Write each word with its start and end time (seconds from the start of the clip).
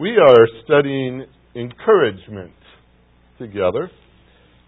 We 0.00 0.16
are 0.16 0.46
studying 0.64 1.26
encouragement 1.54 2.54
together. 3.38 3.90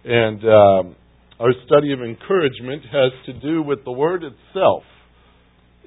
And 0.04 0.44
um, 0.44 0.96
our 1.40 1.52
study 1.64 1.94
of 1.94 2.00
encouragement 2.02 2.82
has 2.92 3.12
to 3.24 3.40
do 3.40 3.62
with 3.62 3.82
the 3.86 3.92
word 3.92 4.24
itself 4.24 4.82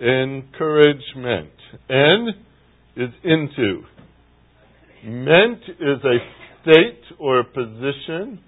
encouragement. 0.02 1.52
En 1.92 2.30
is 2.96 3.10
into. 3.24 3.84
Ment 5.04 5.62
is 5.80 6.04
a 6.04 6.18
state 6.64 7.04
or 7.20 7.42
a 7.42 7.44
position. 7.44 8.40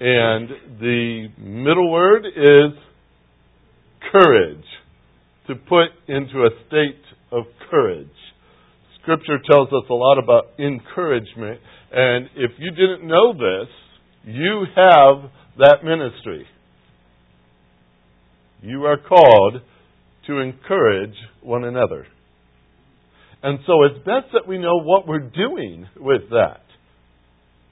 And 0.00 0.50
the 0.80 1.28
middle 1.38 1.90
word 1.90 2.26
is 2.26 2.78
courage. 4.12 4.66
To 5.46 5.54
put 5.54 5.88
into 6.08 6.40
a 6.40 6.50
state 6.66 7.00
of 7.32 7.44
courage. 7.70 8.08
Scripture 9.08 9.38
tells 9.50 9.68
us 9.68 9.84
a 9.88 9.94
lot 9.94 10.18
about 10.18 10.50
encouragement. 10.58 11.60
And 11.90 12.28
if 12.36 12.50
you 12.58 12.70
didn't 12.72 13.08
know 13.08 13.32
this, 13.32 13.70
you 14.26 14.66
have 14.76 15.30
that 15.56 15.78
ministry. 15.82 16.44
You 18.60 18.84
are 18.84 18.98
called 18.98 19.62
to 20.26 20.38
encourage 20.40 21.14
one 21.40 21.64
another. 21.64 22.06
And 23.42 23.60
so 23.66 23.84
it's 23.84 23.96
best 24.04 24.34
that 24.34 24.46
we 24.46 24.58
know 24.58 24.78
what 24.82 25.08
we're 25.08 25.20
doing 25.20 25.86
with 25.96 26.28
that. 26.28 26.60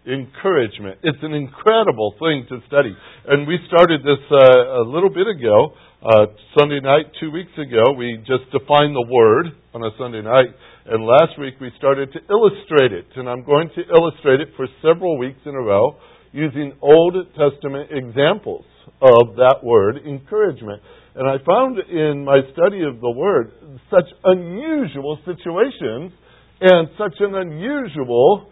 Encouragement. 0.07 1.01
It's 1.03 1.19
an 1.21 1.35
incredible 1.35 2.15
thing 2.19 2.47
to 2.49 2.61
study. 2.67 2.97
And 3.29 3.47
we 3.47 3.59
started 3.67 4.01
this 4.01 4.25
uh, 4.31 4.37
a 4.37 4.85
little 4.89 5.11
bit 5.11 5.27
ago, 5.27 5.75
uh, 6.03 6.27
Sunday 6.59 6.81
night, 6.81 7.07
two 7.21 7.31
weeks 7.31 7.53
ago. 7.57 7.93
We 7.97 8.19
just 8.27 8.51
defined 8.53 8.95
the 8.95 9.07
word 9.09 9.47
on 9.75 9.83
a 9.83 9.91
Sunday 9.99 10.23
night. 10.23 10.53
And 10.87 11.05
last 11.05 11.39
week 11.39 11.55
we 11.61 11.71
started 11.79 12.13
to 12.13 12.21
illustrate 12.31 12.93
it. 12.93 13.07
And 13.17 13.29
I'm 13.29 13.45
going 13.45 13.71
to 13.75 13.83
illustrate 13.97 14.41
it 14.41 14.49
for 14.57 14.67
several 14.83 15.19
weeks 15.19 15.41
in 15.45 15.55
a 15.55 15.61
row 15.61 15.97
using 16.33 16.75
Old 16.83 17.15
Testament 17.33 17.91
examples 17.91 18.65
of 19.01 19.37
that 19.37 19.61
word, 19.63 19.97
encouragement. 20.07 20.83
And 21.15 21.29
I 21.29 21.43
found 21.45 21.79
in 21.79 22.25
my 22.25 22.41
study 22.53 22.83
of 22.83 23.01
the 23.01 23.11
word 23.11 23.53
such 23.91 24.05
unusual 24.25 25.19
situations 25.25 26.13
and 26.61 26.89
such 26.99 27.15
an 27.21 27.35
unusual 27.35 28.51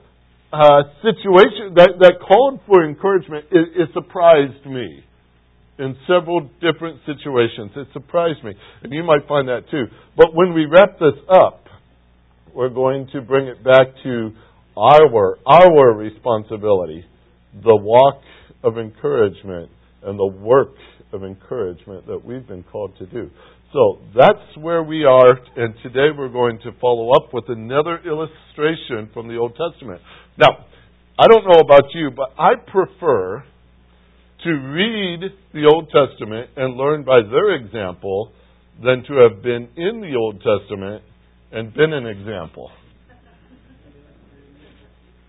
uh, 0.52 0.83
situation 1.02 1.74
that, 1.77 2.00
that 2.00 2.14
called 2.27 2.61
for 2.66 2.88
encouragement. 2.88 3.46
It, 3.50 3.68
it 3.77 3.88
surprised 3.92 4.64
me 4.66 5.05
in 5.78 5.97
several 6.06 6.48
different 6.61 7.00
situations. 7.06 7.72
It 7.77 7.89
surprised 7.92 8.44
me. 8.44 8.53
And 8.83 8.92
you 8.92 9.03
might 9.03 9.27
find 9.27 9.48
that 9.48 9.70
too. 9.70 9.84
But 10.17 10.34
when 10.34 10.55
we 10.55 10.67
wrap 10.67 10.98
this 10.98 11.19
up, 11.28 11.64
we're 12.55 12.69
going 12.69 13.08
to 13.12 13.20
bring 13.20 13.47
it 13.47 13.64
back 13.64 13.89
to 14.05 14.30
our, 14.77 15.36
our 15.47 15.92
responsibility, 15.97 17.05
the 17.52 17.77
walk 17.77 18.20
of 18.62 18.78
encouragement 18.78 19.70
and 20.02 20.19
the 20.19 20.27
work 20.27 20.75
of 21.12 21.25
encouragement 21.25 22.06
that 22.06 22.25
we've 22.25 22.47
been 22.47 22.64
called 22.64 22.92
to 22.98 23.06
do. 23.06 23.30
So 23.72 23.98
that's 24.14 24.56
where 24.58 24.84
we 24.84 25.05
are, 25.05 25.33
and 25.56 25.75
today 25.83 26.14
we're 26.17 26.28
going 26.28 26.61
to 26.61 26.70
follow 26.80 27.11
up 27.11 27.34
with 27.34 27.45
another 27.48 27.98
illustration 28.06 29.11
from 29.12 29.27
the 29.27 29.36
Old 29.36 29.56
Testament. 29.56 30.00
Now, 30.39 30.67
I 31.19 31.27
don't 31.27 31.45
know 31.45 31.61
about 31.61 31.91
you, 31.92 32.11
but 32.14 32.34
I 32.39 32.55
prefer 32.55 33.45
to 34.44 34.50
read 34.50 35.20
the 35.52 35.64
Old 35.66 35.88
Testament 35.90 36.50
and 36.56 36.76
learn 36.76 37.04
by 37.04 37.20
their 37.22 37.56
example 37.56 38.32
than 38.82 39.04
to 39.04 39.14
have 39.28 39.42
been 39.42 39.68
in 39.76 40.00
the 40.00 40.16
Old 40.16 40.42
Testament 40.42 41.02
and 41.52 41.72
been 41.72 41.92
an 41.92 42.06
example. 42.06 42.70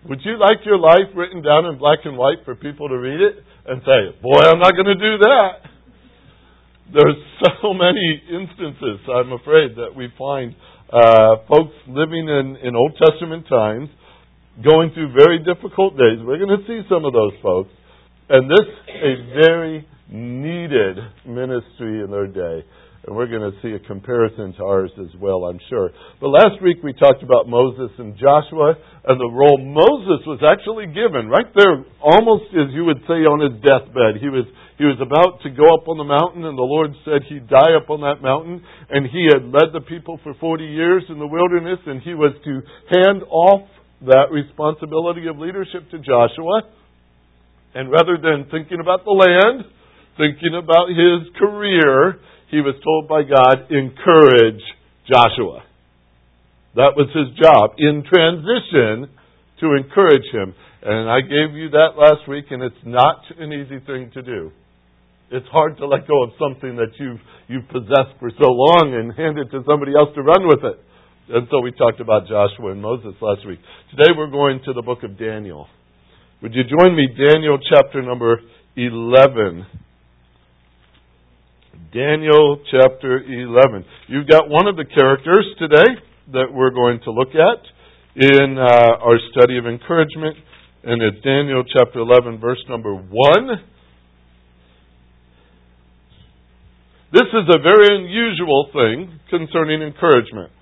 Would 0.08 0.20
you 0.24 0.38
like 0.38 0.58
your 0.64 0.78
life 0.78 1.10
written 1.16 1.42
down 1.42 1.66
in 1.66 1.78
black 1.78 2.00
and 2.04 2.16
white 2.16 2.44
for 2.44 2.54
people 2.54 2.88
to 2.88 2.98
read 2.98 3.20
it 3.20 3.42
and 3.66 3.82
say, 3.82 4.20
Boy, 4.22 4.38
I'm 4.38 4.60
not 4.60 4.72
going 4.72 4.86
to 4.86 4.94
do 4.94 5.18
that? 5.18 5.50
There's 6.92 7.18
so 7.62 7.74
many 7.74 8.22
instances, 8.30 9.00
I'm 9.10 9.32
afraid, 9.32 9.74
that 9.76 9.96
we 9.96 10.08
find 10.16 10.54
uh, 10.92 11.42
folks 11.48 11.74
living 11.88 12.28
in, 12.28 12.56
in 12.62 12.76
Old 12.76 12.94
Testament 12.94 13.46
times 13.48 13.88
going 14.62 14.92
through 14.94 15.12
very 15.12 15.38
difficult 15.42 15.98
days. 15.98 16.22
We're 16.22 16.38
going 16.38 16.54
to 16.54 16.64
see 16.66 16.86
some 16.88 17.04
of 17.04 17.12
those 17.12 17.34
folks. 17.42 17.70
And 18.28 18.50
this 18.50 18.66
a 18.88 19.12
very 19.38 19.86
needed 20.10 20.96
ministry 21.26 22.02
in 22.02 22.10
their 22.10 22.26
day. 22.26 22.66
And 23.06 23.14
we're 23.14 23.30
going 23.30 23.46
to 23.46 23.54
see 23.62 23.70
a 23.70 23.78
comparison 23.86 24.52
to 24.58 24.64
ours 24.64 24.90
as 24.98 25.14
well, 25.20 25.46
I'm 25.46 25.60
sure. 25.70 25.90
But 26.20 26.34
last 26.34 26.58
week 26.60 26.82
we 26.82 26.92
talked 26.92 27.22
about 27.22 27.46
Moses 27.46 27.94
and 27.98 28.18
Joshua 28.18 28.74
and 29.06 29.20
the 29.20 29.30
role 29.30 29.62
Moses 29.62 30.26
was 30.26 30.42
actually 30.42 30.90
given 30.90 31.30
right 31.30 31.46
there, 31.54 31.86
almost 32.02 32.50
as 32.50 32.74
you 32.74 32.84
would 32.90 32.98
say 33.06 33.22
on 33.22 33.46
his 33.46 33.62
deathbed. 33.62 34.18
He 34.18 34.26
was, 34.26 34.42
he 34.74 34.90
was 34.90 34.98
about 34.98 35.38
to 35.46 35.54
go 35.54 35.70
up 35.70 35.86
on 35.86 36.02
the 36.02 36.10
mountain 36.10 36.42
and 36.42 36.58
the 36.58 36.66
Lord 36.66 36.90
said 37.06 37.22
he'd 37.30 37.46
die 37.46 37.78
up 37.78 37.94
on 37.94 38.02
that 38.02 38.26
mountain 38.26 38.58
and 38.90 39.06
he 39.06 39.30
had 39.30 39.46
led 39.54 39.70
the 39.70 39.86
people 39.86 40.18
for 40.26 40.34
40 40.34 40.66
years 40.66 41.06
in 41.06 41.22
the 41.22 41.30
wilderness 41.30 41.78
and 41.86 42.02
he 42.02 42.18
was 42.18 42.34
to 42.42 42.58
hand 42.90 43.22
off 43.30 43.70
that 44.02 44.34
responsibility 44.34 45.30
of 45.30 45.38
leadership 45.38 45.86
to 45.94 46.02
Joshua. 46.02 46.66
And 47.76 47.92
rather 47.92 48.16
than 48.16 48.48
thinking 48.48 48.80
about 48.80 49.04
the 49.04 49.12
land, 49.12 49.68
thinking 50.16 50.56
about 50.56 50.88
his 50.88 51.28
career, 51.36 52.16
he 52.48 52.64
was 52.64 52.72
told 52.80 53.04
by 53.04 53.20
God, 53.20 53.68
encourage 53.68 54.64
Joshua. 55.04 55.60
That 56.72 56.96
was 56.96 57.12
his 57.12 57.36
job 57.36 57.76
in 57.76 58.00
transition 58.00 59.12
to 59.60 59.76
encourage 59.76 60.24
him. 60.32 60.56
And 60.88 61.04
I 61.04 61.20
gave 61.20 61.52
you 61.52 61.68
that 61.76 62.00
last 62.00 62.24
week, 62.24 62.46
and 62.48 62.62
it's 62.62 62.84
not 62.86 63.20
an 63.36 63.52
easy 63.52 63.84
thing 63.84 64.10
to 64.14 64.22
do. 64.22 64.52
It's 65.30 65.48
hard 65.52 65.76
to 65.76 65.86
let 65.86 66.08
go 66.08 66.22
of 66.24 66.30
something 66.40 66.76
that 66.76 66.96
you've, 66.96 67.20
you've 67.48 67.68
possessed 67.68 68.16
for 68.20 68.30
so 68.40 68.48
long 68.56 68.96
and 68.96 69.12
hand 69.12 69.36
it 69.36 69.50
to 69.52 69.60
somebody 69.68 69.92
else 69.92 70.14
to 70.14 70.22
run 70.22 70.48
with 70.48 70.64
it. 70.64 70.80
And 71.28 71.46
so 71.50 71.60
we 71.60 71.72
talked 71.72 72.00
about 72.00 72.24
Joshua 72.24 72.72
and 72.72 72.80
Moses 72.80 73.12
last 73.20 73.44
week. 73.46 73.58
Today 73.90 74.16
we're 74.16 74.32
going 74.32 74.60
to 74.64 74.72
the 74.72 74.82
book 74.82 75.02
of 75.02 75.18
Daniel. 75.18 75.68
Would 76.42 76.52
you 76.52 76.64
join 76.64 76.94
me, 76.94 77.08
Daniel 77.16 77.56
chapter 77.72 78.02
number 78.02 78.38
11? 78.76 79.64
Daniel 81.94 82.60
chapter 82.70 83.24
11. 83.24 83.86
You've 84.08 84.28
got 84.28 84.46
one 84.46 84.68
of 84.68 84.76
the 84.76 84.84
characters 84.84 85.46
today 85.58 85.96
that 86.34 86.52
we're 86.52 86.72
going 86.72 87.00
to 87.04 87.10
look 87.10 87.30
at 87.32 87.64
in 88.16 88.58
uh, 88.58 89.00
our 89.00 89.16
study 89.32 89.56
of 89.56 89.64
encouragement, 89.64 90.36
and 90.84 91.00
it's 91.00 91.24
Daniel 91.24 91.64
chapter 91.64 92.00
11, 92.00 92.38
verse 92.38 92.62
number 92.68 92.94
1. 92.94 93.08
This 97.14 97.32
is 97.32 97.48
a 97.48 97.62
very 97.62 97.96
unusual 97.96 98.68
thing 98.74 99.20
concerning 99.30 99.80
encouragement. 99.80 100.52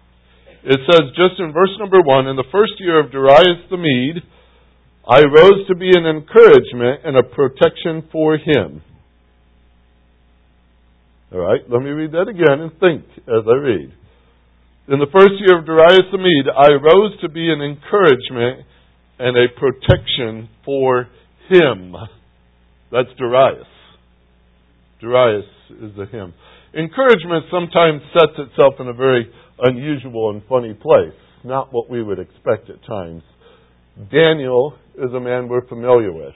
It 0.62 0.79
says 0.87 1.11
just 1.19 1.41
in 1.41 1.53
verse 1.53 1.75
number 1.81 2.01
1 2.01 2.29
In 2.29 2.37
the 2.37 2.47
first 2.53 2.75
year 2.79 3.05
of 3.05 3.11
Darius 3.11 3.67
the 3.71 3.77
Mede, 3.77 4.23
I 5.09 5.20
rose 5.20 5.66
to 5.69 5.75
be 5.75 5.91
an 5.91 6.06
encouragement 6.06 7.00
and 7.04 7.16
a 7.16 7.22
protection 7.22 8.09
for 8.10 8.37
him 8.37 8.82
all 11.34 11.41
right, 11.41 11.62
let 11.69 11.82
me 11.82 11.91
read 11.91 12.12
that 12.12 12.28
again 12.28 12.60
and 12.62 12.70
think 12.78 13.03
as 13.26 13.43
I 13.44 13.59
read. 13.59 13.93
In 14.87 15.00
the 15.00 15.10
first 15.10 15.32
year 15.43 15.59
of 15.59 15.66
Darius 15.66 16.06
the 16.12 16.19
Mede, 16.19 16.47
I 16.47 16.78
rose 16.78 17.19
to 17.22 17.28
be 17.28 17.50
an 17.50 17.60
encouragement 17.60 18.64
and 19.19 19.37
a 19.37 19.48
protection 19.59 20.48
for 20.64 21.09
him. 21.50 21.97
That's 22.93 23.09
Darius. 23.19 23.66
Darius 25.00 25.47
is 25.82 25.97
the 25.97 26.06
him. 26.06 26.34
Encouragement 26.72 27.47
sometimes 27.50 28.03
sets 28.12 28.38
itself 28.38 28.75
in 28.78 28.87
a 28.87 28.94
very 28.94 29.28
unusual 29.59 30.31
and 30.31 30.41
funny 30.48 30.75
place, 30.75 31.19
not 31.43 31.72
what 31.72 31.91
we 31.91 32.00
would 32.00 32.20
expect 32.20 32.70
at 32.70 32.84
times. 32.87 33.25
Daniel 34.12 34.79
is 34.99 35.12
a 35.12 35.20
man 35.20 35.49
we're 35.49 35.67
familiar 35.67 36.12
with. 36.12 36.35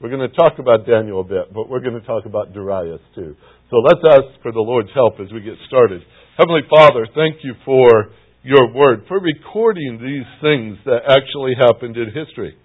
We're 0.00 0.10
going 0.10 0.28
to 0.28 0.34
talk 0.34 0.58
about 0.58 0.86
Daniel 0.86 1.20
a 1.20 1.24
bit, 1.24 1.54
but 1.54 1.68
we're 1.68 1.80
going 1.80 1.98
to 1.98 2.06
talk 2.06 2.26
about 2.26 2.52
Darius 2.52 3.00
too. 3.14 3.36
So 3.70 3.76
let's 3.76 4.02
ask 4.10 4.42
for 4.42 4.50
the 4.50 4.60
Lord's 4.60 4.90
help 4.94 5.20
as 5.20 5.32
we 5.32 5.40
get 5.40 5.54
started. 5.68 6.02
Heavenly 6.36 6.62
Father, 6.68 7.06
thank 7.14 7.36
you 7.44 7.54
for 7.64 8.10
your 8.42 8.74
word, 8.74 9.04
for 9.06 9.20
recording 9.20 10.00
these 10.02 10.26
things 10.42 10.78
that 10.84 11.06
actually 11.08 11.54
happened 11.54 11.96
in 11.96 12.06
history. 12.06 12.56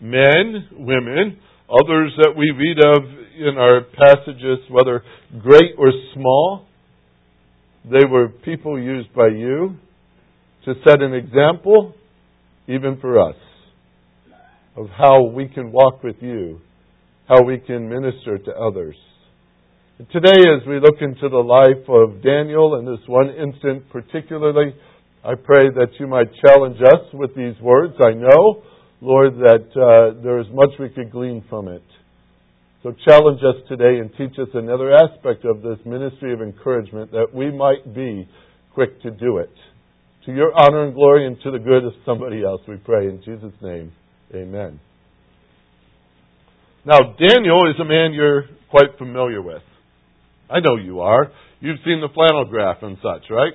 Men, 0.00 0.66
women, 0.72 1.38
others 1.70 2.12
that 2.18 2.34
we 2.36 2.50
read 2.50 2.78
of 2.84 3.04
in 3.38 3.56
our 3.56 3.82
passages, 3.82 4.58
whether 4.68 5.04
great 5.40 5.74
or 5.78 5.92
small, 6.14 6.66
they 7.84 8.04
were 8.04 8.28
people 8.28 8.80
used 8.82 9.14
by 9.14 9.28
you 9.28 9.76
to 10.64 10.74
set 10.84 11.00
an 11.00 11.14
example 11.14 11.94
even 12.66 12.98
for 13.00 13.20
us 13.20 13.36
of 14.76 14.88
how 14.96 15.24
we 15.24 15.48
can 15.48 15.72
walk 15.72 16.02
with 16.02 16.16
you, 16.20 16.60
how 17.28 17.42
we 17.42 17.58
can 17.58 17.88
minister 17.88 18.38
to 18.38 18.52
others. 18.52 18.96
Today, 20.12 20.48
as 20.56 20.66
we 20.66 20.80
look 20.80 20.96
into 21.00 21.28
the 21.28 21.36
life 21.36 21.86
of 21.88 22.22
Daniel 22.22 22.78
in 22.78 22.86
this 22.86 23.06
one 23.06 23.28
instant 23.28 23.84
particularly, 23.90 24.74
I 25.22 25.34
pray 25.34 25.68
that 25.68 25.92
you 25.98 26.06
might 26.06 26.32
challenge 26.46 26.80
us 26.80 27.12
with 27.12 27.34
these 27.36 27.60
words. 27.60 27.94
I 28.00 28.12
know, 28.12 28.62
Lord, 29.02 29.34
that 29.34 29.68
uh, 29.76 30.22
there 30.22 30.38
is 30.40 30.46
much 30.52 30.70
we 30.78 30.88
could 30.88 31.12
glean 31.12 31.44
from 31.50 31.68
it. 31.68 31.82
So 32.82 32.94
challenge 33.06 33.40
us 33.40 33.60
today 33.68 34.00
and 34.00 34.10
teach 34.16 34.38
us 34.38 34.48
another 34.54 34.94
aspect 34.94 35.44
of 35.44 35.60
this 35.60 35.78
ministry 35.84 36.32
of 36.32 36.40
encouragement 36.40 37.12
that 37.12 37.34
we 37.34 37.50
might 37.50 37.94
be 37.94 38.26
quick 38.72 39.02
to 39.02 39.10
do 39.10 39.36
it. 39.36 39.52
To 40.24 40.32
your 40.32 40.52
honor 40.54 40.86
and 40.86 40.94
glory 40.94 41.26
and 41.26 41.36
to 41.42 41.50
the 41.50 41.58
good 41.58 41.84
of 41.84 41.92
somebody 42.06 42.42
else, 42.42 42.62
we 42.66 42.76
pray 42.76 43.08
in 43.08 43.22
Jesus' 43.22 43.52
name. 43.60 43.92
Amen. 44.34 44.80
Now, 46.84 46.98
Daniel 47.18 47.68
is 47.68 47.76
a 47.80 47.84
man 47.84 48.12
you're 48.12 48.44
quite 48.70 48.96
familiar 48.96 49.42
with. 49.42 49.62
I 50.48 50.60
know 50.60 50.76
you 50.76 51.00
are. 51.00 51.30
You've 51.60 51.78
seen 51.84 52.00
the 52.00 52.08
flannel 52.14 52.46
graph 52.46 52.82
and 52.82 52.96
such, 53.02 53.28
right? 53.28 53.52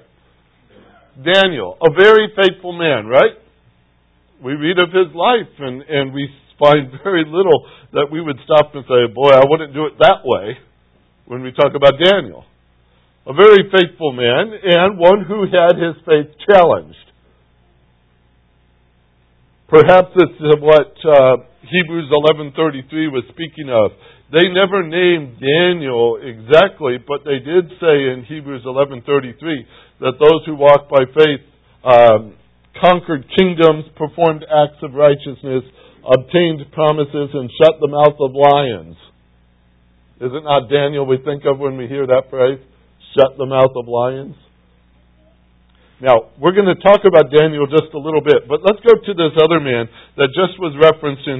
Daniel, 1.16 1.78
a 1.82 1.92
very 1.92 2.28
faithful 2.36 2.74
man, 2.74 3.08
right? 3.08 3.40
We 4.44 4.54
read 4.54 4.78
of 4.78 4.90
his 4.90 5.16
life 5.16 5.52
and, 5.60 5.82
and 5.82 6.14
we 6.14 6.30
find 6.60 6.92
very 7.04 7.24
little 7.26 7.68
that 7.94 8.08
we 8.12 8.22
would 8.22 8.38
stop 8.44 8.76
and 8.76 8.84
say, 8.84 9.14
boy, 9.14 9.32
I 9.32 9.48
wouldn't 9.48 9.74
do 9.74 9.86
it 9.86 9.94
that 10.00 10.22
way 10.24 10.58
when 11.26 11.42
we 11.42 11.52
talk 11.52 11.74
about 11.74 11.94
Daniel. 12.04 12.44
A 13.26 13.34
very 13.34 13.72
faithful 13.72 14.12
man 14.12 14.54
and 14.62 15.00
one 15.00 15.26
who 15.28 15.48
had 15.50 15.82
his 15.82 15.96
faith 16.06 16.36
challenged. 16.48 17.05
Perhaps 19.68 20.14
it's 20.14 20.62
what 20.62 20.94
uh, 21.02 21.38
Hebrews 21.66 22.12
11:33 22.12 23.10
was 23.10 23.24
speaking 23.34 23.74
of. 23.74 23.98
They 24.32 24.50
never 24.50 24.86
named 24.86 25.42
Daniel 25.42 26.22
exactly, 26.22 26.98
but 27.02 27.26
they 27.26 27.42
did 27.42 27.70
say 27.82 28.14
in 28.14 28.26
Hebrews 28.30 28.62
11:33 28.66 29.42
that 30.02 30.22
those 30.22 30.46
who 30.46 30.56
walk 30.56 30.90
by 30.90 31.06
faith 31.10 31.42
um, 31.84 32.36
conquered 32.80 33.26
kingdoms, 33.38 33.86
performed 33.98 34.46
acts 34.46 34.82
of 34.84 34.94
righteousness, 34.94 35.64
obtained 36.06 36.62
promises, 36.72 37.30
and 37.34 37.50
shut 37.58 37.82
the 37.82 37.90
mouth 37.90 38.18
of 38.22 38.38
lions. 38.38 38.98
Is 40.22 40.32
it 40.32 40.44
not 40.44 40.70
Daniel 40.70 41.06
we 41.06 41.18
think 41.26 41.44
of 41.46 41.58
when 41.58 41.78
we 41.78 41.88
hear 41.88 42.06
that 42.06 42.30
phrase? 42.30 42.60
Shut 43.18 43.38
the 43.38 43.46
mouth 43.46 43.74
of 43.76 43.88
lions? 43.88 44.36
Now, 46.02 46.36
we're 46.36 46.52
going 46.52 46.68
to 46.68 46.76
talk 46.84 47.08
about 47.08 47.32
Daniel 47.32 47.68
just 47.72 47.88
a 47.96 48.02
little 48.02 48.20
bit, 48.20 48.52
but 48.52 48.60
let's 48.68 48.84
go 48.84 49.00
to 49.00 49.14
this 49.16 49.32
other 49.40 49.64
man 49.64 49.88
that 50.20 50.28
just 50.36 50.60
was 50.60 50.76
referenced 50.76 51.24
in, 51.24 51.40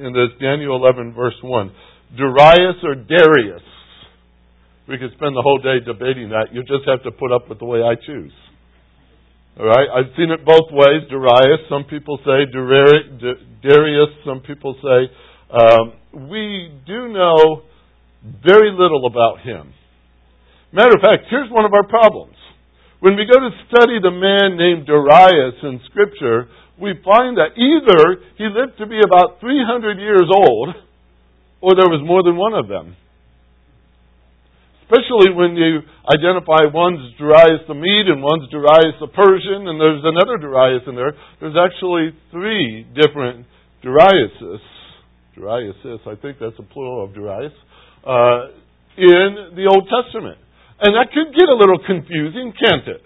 in 0.00 0.10
this 0.16 0.32
Daniel 0.40 0.80
11, 0.80 1.12
verse 1.12 1.36
1. 1.44 2.16
Darius 2.16 2.80
or 2.84 2.96
Darius? 2.96 3.64
We 4.88 4.96
could 4.96 5.12
spend 5.12 5.36
the 5.36 5.44
whole 5.44 5.60
day 5.60 5.84
debating 5.84 6.32
that. 6.32 6.56
You 6.56 6.64
just 6.64 6.88
have 6.88 7.04
to 7.04 7.12
put 7.12 7.32
up 7.32 7.52
with 7.52 7.60
the 7.60 7.68
way 7.68 7.84
I 7.84 7.92
choose. 8.00 8.32
All 9.60 9.68
right? 9.68 9.88
I've 9.92 10.16
seen 10.16 10.32
it 10.32 10.40
both 10.40 10.72
ways. 10.72 11.04
Darius, 11.12 11.68
some 11.68 11.84
people 11.84 12.16
say 12.24 12.48
Darius, 12.48 14.10
some 14.24 14.40
people 14.40 14.72
say. 14.80 15.12
Um, 15.52 16.32
we 16.32 16.72
do 16.86 17.12
know 17.12 17.68
very 18.24 18.72
little 18.72 19.04
about 19.04 19.44
him. 19.44 19.72
Matter 20.72 20.96
of 20.96 21.02
fact, 21.04 21.28
here's 21.28 21.50
one 21.50 21.66
of 21.66 21.74
our 21.74 21.86
problems. 21.86 22.36
When 23.02 23.18
we 23.18 23.26
go 23.26 23.34
to 23.34 23.50
study 23.66 23.98
the 23.98 24.14
man 24.14 24.54
named 24.54 24.86
Darius 24.86 25.58
in 25.66 25.82
Scripture, 25.90 26.46
we 26.78 26.94
find 27.02 27.34
that 27.34 27.58
either 27.58 28.22
he 28.38 28.46
lived 28.46 28.78
to 28.78 28.86
be 28.86 29.02
about 29.02 29.42
300 29.42 29.98
years 29.98 30.30
old, 30.30 30.70
or 31.58 31.74
there 31.74 31.90
was 31.90 31.98
more 32.06 32.22
than 32.22 32.38
one 32.38 32.54
of 32.54 32.70
them. 32.70 32.94
Especially 34.86 35.34
when 35.34 35.58
you 35.58 35.82
identify 36.06 36.70
one's 36.70 37.02
Darius 37.18 37.66
the 37.66 37.74
Mede 37.74 38.06
and 38.06 38.22
one's 38.22 38.46
Darius 38.54 38.94
the 39.02 39.10
Persian, 39.10 39.66
and 39.66 39.82
there's 39.82 40.06
another 40.06 40.38
Darius 40.38 40.86
in 40.86 40.94
there. 40.94 41.18
There's 41.42 41.58
actually 41.58 42.14
three 42.30 42.86
different 42.94 43.50
Dariuses. 43.82 44.62
Dariuses, 45.34 46.06
I 46.06 46.14
think 46.22 46.38
that's 46.38 46.54
a 46.54 46.66
plural 46.70 47.02
of 47.02 47.18
Darius, 47.18 47.56
uh, 48.06 48.54
in 48.94 49.58
the 49.58 49.66
Old 49.66 49.90
Testament. 49.90 50.38
And 50.82 50.98
that 50.98 51.14
could 51.14 51.30
get 51.30 51.46
a 51.46 51.54
little 51.54 51.78
confusing, 51.78 52.50
can't 52.58 52.86
it? 52.90 53.02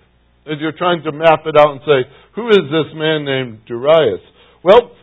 As 0.48 0.56
you're 0.64 0.76
trying 0.76 1.04
to 1.04 1.12
map 1.12 1.44
it 1.44 1.60
out 1.60 1.76
and 1.76 1.80
say, 1.84 2.08
who 2.32 2.48
is 2.48 2.64
this 2.72 2.88
man 2.96 3.28
named 3.28 3.68
Darius? 3.68 4.24
Well, 4.64 4.96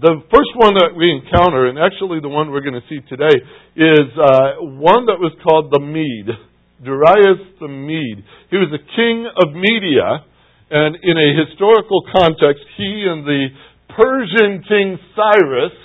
the 0.00 0.24
first 0.32 0.52
one 0.56 0.80
that 0.80 0.96
we 0.96 1.12
encounter, 1.12 1.68
and 1.68 1.76
actually 1.76 2.24
the 2.24 2.32
one 2.32 2.50
we're 2.50 2.64
going 2.64 2.80
to 2.80 2.88
see 2.88 3.04
today, 3.04 3.36
is 3.76 4.08
uh, 4.16 4.64
one 4.80 5.06
that 5.12 5.20
was 5.20 5.36
called 5.44 5.68
the 5.68 5.82
Mede. 5.84 6.32
Darius 6.80 7.42
the 7.60 7.68
Mede. 7.68 8.24
He 8.48 8.56
was 8.56 8.72
a 8.72 8.82
king 8.96 9.28
of 9.28 9.52
Media, 9.52 10.24
and 10.70 10.96
in 11.04 11.16
a 11.20 11.28
historical 11.44 12.00
context, 12.16 12.64
he 12.80 13.04
and 13.12 13.26
the 13.26 13.52
Persian 13.92 14.64
king 14.64 14.96
Cyrus 15.12 15.76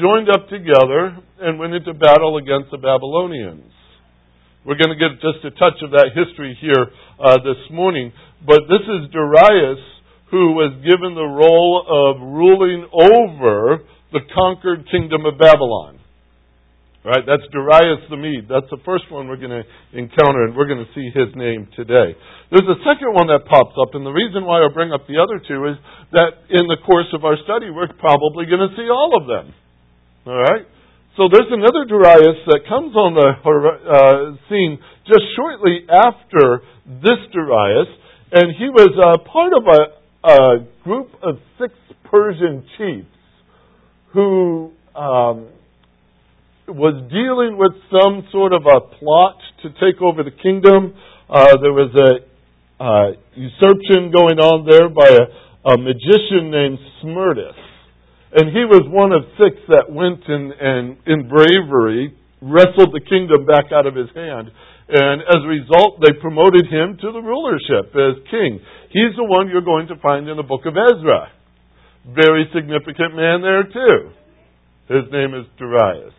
joined 0.00 0.32
up 0.34 0.48
together 0.48 1.20
and 1.40 1.58
went 1.60 1.74
into 1.74 1.94
battle 1.94 2.38
against 2.38 2.72
the 2.72 2.78
Babylonians. 2.78 3.70
We're 4.64 4.80
going 4.80 4.96
to 4.96 5.00
get 5.00 5.20
just 5.20 5.44
a 5.44 5.52
touch 5.52 5.76
of 5.84 5.92
that 5.92 6.16
history 6.16 6.56
here 6.56 6.88
uh, 7.20 7.36
this 7.44 7.60
morning, 7.68 8.12
but 8.40 8.64
this 8.64 8.80
is 8.80 9.12
Darius 9.12 9.80
who 10.32 10.56
was 10.56 10.72
given 10.80 11.12
the 11.12 11.30
role 11.30 11.84
of 11.84 12.16
ruling 12.18 12.88
over 12.88 13.84
the 14.10 14.24
conquered 14.32 14.88
kingdom 14.88 15.28
of 15.28 15.36
Babylon. 15.36 16.00
Right? 17.04 17.20
That's 17.28 17.44
Darius 17.52 18.08
the 18.08 18.16
Mede. 18.16 18.48
That's 18.48 18.66
the 18.72 18.80
first 18.88 19.04
one 19.12 19.28
we're 19.28 19.36
going 19.36 19.52
to 19.52 19.68
encounter, 19.92 20.48
and 20.48 20.56
we're 20.56 20.66
going 20.66 20.80
to 20.80 20.92
see 20.96 21.12
his 21.12 21.28
name 21.36 21.68
today. 21.76 22.16
There's 22.48 22.64
a 22.64 22.80
second 22.88 23.12
one 23.12 23.28
that 23.28 23.44
pops 23.44 23.76
up, 23.76 23.92
and 23.92 24.00
the 24.00 24.16
reason 24.16 24.48
why 24.48 24.64
I 24.64 24.72
bring 24.72 24.96
up 24.96 25.04
the 25.04 25.20
other 25.20 25.36
two 25.44 25.60
is 25.68 25.76
that 26.16 26.48
in 26.48 26.64
the 26.72 26.80
course 26.80 27.12
of 27.12 27.28
our 27.28 27.36
study, 27.44 27.68
we're 27.68 27.92
probably 28.00 28.48
going 28.48 28.64
to 28.64 28.72
see 28.80 28.88
all 28.88 29.12
of 29.20 29.28
them. 29.28 29.52
All 30.24 30.40
right? 30.40 30.64
So 31.16 31.28
there's 31.30 31.46
another 31.52 31.84
Darius 31.86 32.42
that 32.48 32.66
comes 32.68 32.96
on 32.96 33.14
the 33.14 33.38
uh, 33.38 34.34
scene 34.48 34.78
just 35.06 35.22
shortly 35.36 35.86
after 35.86 36.62
this 36.86 37.22
Darius, 37.32 37.86
and 38.32 38.50
he 38.58 38.66
was 38.66 38.90
uh, 38.98 39.22
part 39.22 39.52
of 39.54 39.62
a, 39.62 40.28
a 40.28 40.66
group 40.82 41.10
of 41.22 41.38
six 41.60 41.72
Persian 42.10 42.66
chiefs 42.76 43.06
who 44.12 44.72
um, 44.96 45.46
was 46.66 46.98
dealing 47.10 47.58
with 47.58 47.78
some 47.94 48.26
sort 48.32 48.52
of 48.52 48.62
a 48.66 48.80
plot 48.98 49.36
to 49.62 49.68
take 49.78 50.02
over 50.02 50.24
the 50.24 50.34
kingdom. 50.42 50.94
Uh, 51.30 51.56
there 51.62 51.72
was 51.72 51.94
a 51.94 52.82
uh, 52.82 53.12
usurpation 53.36 54.10
going 54.10 54.40
on 54.42 54.66
there 54.66 54.88
by 54.88 55.06
a, 55.06 55.74
a 55.74 55.78
magician 55.78 56.50
named 56.50 56.78
Smerdis. 57.04 57.63
And 58.34 58.50
he 58.50 58.66
was 58.66 58.82
one 58.90 59.14
of 59.14 59.22
six 59.38 59.54
that 59.70 59.86
went 59.86 60.26
and, 60.26 60.50
and 60.50 60.98
in 61.06 61.30
bravery 61.30 62.18
wrestled 62.42 62.90
the 62.90 63.00
kingdom 63.06 63.46
back 63.46 63.70
out 63.70 63.86
of 63.86 63.94
his 63.94 64.10
hand. 64.10 64.50
And 64.90 65.22
as 65.22 65.40
a 65.40 65.48
result, 65.48 66.02
they 66.02 66.12
promoted 66.20 66.66
him 66.66 66.98
to 67.00 67.08
the 67.14 67.22
rulership 67.22 67.94
as 67.94 68.20
king. 68.28 68.60
He's 68.90 69.16
the 69.16 69.24
one 69.24 69.48
you're 69.48 69.64
going 69.64 69.88
to 69.88 69.96
find 70.02 70.28
in 70.28 70.36
the 70.36 70.44
book 70.44 70.66
of 70.66 70.74
Ezra. 70.74 71.32
Very 72.10 72.50
significant 72.52 73.16
man 73.16 73.40
there, 73.40 73.64
too. 73.64 74.12
His 74.92 75.08
name 75.08 75.32
is 75.32 75.48
Darius. 75.56 76.12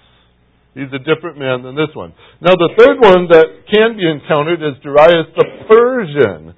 He's 0.73 0.91
a 0.95 1.03
different 1.03 1.37
man 1.37 1.61
than 1.61 1.75
this 1.75 1.93
one. 1.93 2.15
Now, 2.41 2.55
the 2.57 2.73
third 2.79 2.97
one 2.99 3.27
that 3.29 3.47
can 3.69 3.95
be 3.95 4.07
encountered 4.07 4.63
is 4.63 4.81
Darius 4.81 5.29
the 5.35 5.47
Persian. 5.67 6.55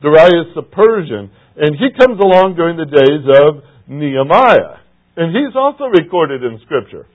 Darius 0.00 0.54
the 0.54 0.62
Persian. 0.62 1.32
And 1.56 1.76
he 1.76 1.90
comes 1.98 2.20
along 2.20 2.54
during 2.54 2.76
the 2.76 2.88
days 2.88 3.24
of 3.26 3.71
Nehemiah. 3.88 4.82
And 5.16 5.34
he's 5.34 5.54
also 5.54 5.84
recorded 5.84 6.42
in 6.42 6.60
Scripture. 6.64 7.06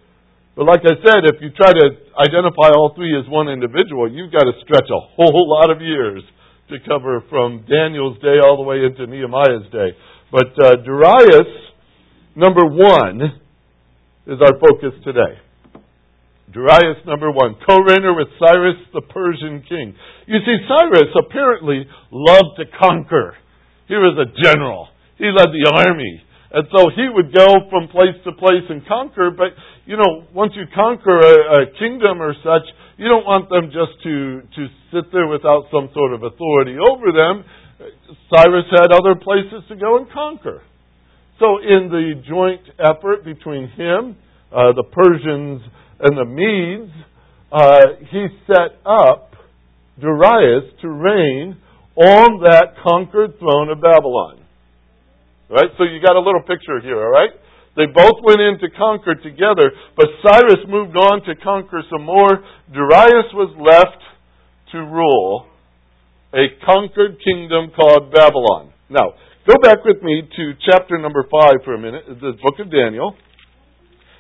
But 0.56 0.66
like 0.66 0.82
I 0.82 0.98
said, 1.06 1.22
if 1.30 1.42
you 1.42 1.50
try 1.54 1.70
to 1.70 1.86
identify 2.18 2.74
all 2.74 2.94
three 2.96 3.14
as 3.14 3.30
one 3.30 3.50
individual, 3.50 4.10
you've 4.10 4.32
got 4.32 4.46
to 4.46 4.54
stretch 4.66 4.90
a 4.90 5.02
whole 5.16 5.46
lot 5.54 5.70
of 5.70 5.82
years 5.82 6.24
to 6.70 6.78
cover 6.88 7.24
from 7.30 7.66
Daniel's 7.70 8.18
day 8.20 8.42
all 8.44 8.58
the 8.58 8.68
way 8.68 8.84
into 8.84 9.06
Nehemiah's 9.06 9.70
day. 9.72 9.96
But 10.32 10.52
uh, 10.60 10.76
Darius, 10.84 11.48
number 12.36 12.66
one, 12.66 13.22
is 14.28 14.40
our 14.42 14.60
focus 14.60 14.98
today. 15.06 15.40
Darius 16.52 17.06
number 17.06 17.32
one, 17.32 17.56
co-reigner 17.68 18.16
with 18.16 18.28
Cyrus 18.40 18.82
the 18.94 19.02
Persian 19.02 19.64
king. 19.68 19.96
You 20.28 20.40
see, 20.44 20.58
Cyrus 20.68 21.14
apparently 21.16 21.86
loved 22.12 22.58
to 22.60 22.66
conquer. 22.80 23.36
He 23.88 23.96
was 23.96 24.18
a 24.18 24.28
general. 24.42 24.88
He 25.18 25.26
led 25.26 25.54
the 25.54 25.72
army. 25.72 26.24
And 26.52 26.68
so 26.72 26.90
he 26.96 27.08
would 27.12 27.36
go 27.36 27.68
from 27.70 27.90
place 27.90 28.16
to 28.24 28.32
place 28.32 28.64
and 28.70 28.86
conquer, 28.88 29.32
but, 29.32 29.52
you 29.86 29.98
know, 29.98 30.24
once 30.34 30.54
you 30.56 30.64
conquer 30.74 31.20
a, 31.20 31.64
a 31.64 31.66
kingdom 31.78 32.22
or 32.22 32.34
such, 32.40 32.64
you 32.98 33.08
don't 33.08 33.26
want 33.26 33.50
them 33.50 33.68
just 33.68 34.02
to, 34.04 34.42
to 34.56 34.68
sit 34.92 35.12
there 35.12 35.28
without 35.28 35.68
some 35.72 35.90
sort 35.94 36.14
of 36.14 36.24
authority 36.24 36.78
over 36.80 37.12
them. 37.12 37.44
Cyrus 38.34 38.66
had 38.72 38.92
other 38.92 39.16
places 39.16 39.68
to 39.68 39.76
go 39.76 39.98
and 39.98 40.10
conquer. 40.10 40.64
So 41.40 41.60
in 41.60 41.90
the 41.92 42.24
joint 42.28 42.62
effort 42.80 43.24
between 43.24 43.70
him, 43.70 44.16
uh, 44.52 44.72
the 44.74 44.84
Persians, 44.90 45.62
and 46.00 46.18
the 46.18 46.26
Medes, 46.26 46.94
uh, 47.52 48.06
he 48.10 48.28
set 48.48 48.80
up 48.86 49.34
Darius 50.00 50.74
to 50.82 50.90
reign 50.90 51.58
on 51.96 52.42
that 52.44 52.76
conquered 52.84 53.38
throne 53.40 53.70
of 53.70 53.82
Babylon. 53.82 54.40
Right? 55.50 55.72
So 55.78 55.84
you 55.84 56.04
got 56.04 56.16
a 56.16 56.24
little 56.24 56.44
picture 56.44 56.82
here, 56.82 57.00
all 57.00 57.12
right? 57.12 57.32
They 57.78 57.86
both 57.86 58.20
went 58.26 58.42
in 58.42 58.58
to 58.60 58.74
conquer 58.76 59.16
together, 59.16 59.72
but 59.96 60.08
Cyrus 60.26 60.66
moved 60.68 60.98
on 60.98 61.22
to 61.26 61.36
conquer 61.36 61.84
some 61.92 62.04
more. 62.04 62.42
Darius 62.74 63.30
was 63.38 63.54
left 63.56 64.02
to 64.74 64.80
rule 64.80 65.46
a 66.34 66.52
conquered 66.66 67.22
kingdom 67.24 67.72
called 67.72 68.12
Babylon. 68.12 68.74
Now, 68.90 69.14
go 69.48 69.56
back 69.62 69.86
with 69.86 70.02
me 70.02 70.24
to 70.26 70.54
chapter 70.66 70.98
number 70.98 71.24
5 71.30 71.64
for 71.64 71.76
a 71.76 71.80
minute, 71.80 72.04
the 72.08 72.34
book 72.42 72.60
of 72.60 72.72
Daniel. 72.72 73.16